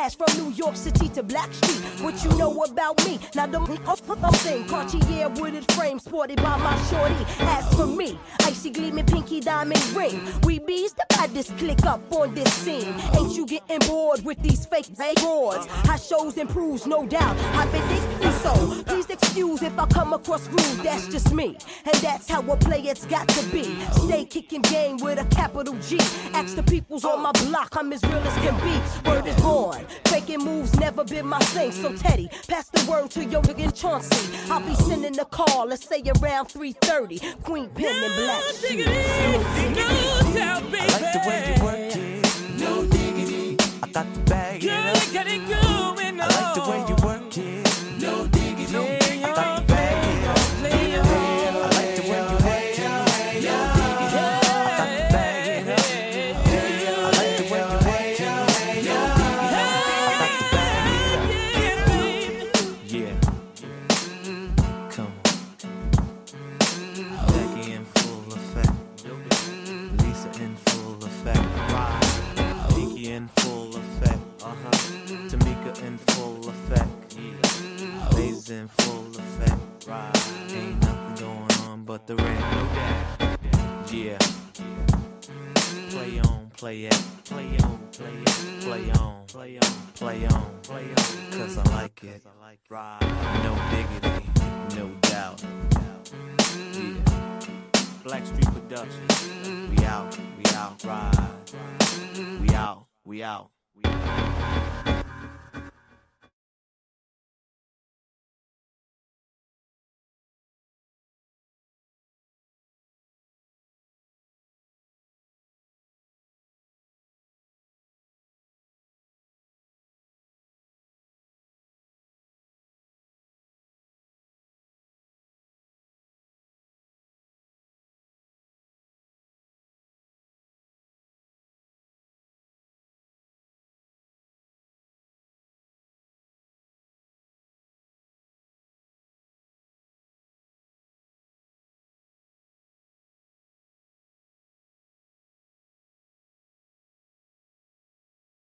[0.00, 1.82] Class from New York City to Black Street.
[2.02, 3.18] What you know about me?
[3.34, 3.68] Now don't
[4.36, 7.22] thing, Cartier wooded frame sported by my shorty.
[7.40, 10.18] As for me, icy gleaming pinky diamond ring.
[10.44, 12.94] We bees the baddest click up on this scene.
[13.18, 15.66] Ain't you getting bored with these fake broads?
[15.66, 17.36] How shows improves, no doubt.
[17.54, 21.58] I bet they So please excuse if I come across rude, that's just me.
[21.84, 22.56] And that's how a
[22.88, 23.64] it's got to be.
[23.92, 25.98] Stay kicking game with a capital G.
[26.32, 29.08] Ask the peoples on my block, I'm as real as can be.
[29.08, 29.84] Word is born.
[30.06, 31.72] Faking moves never been my thing.
[31.72, 34.36] So Teddy, pass the word to your nigga Chauncey.
[34.50, 37.42] I'll be sending a call, let's say around 3:30.
[37.42, 38.86] Queen Pen and Black Shoes.
[40.72, 42.60] I like the way you work it.
[42.60, 42.99] No diggity.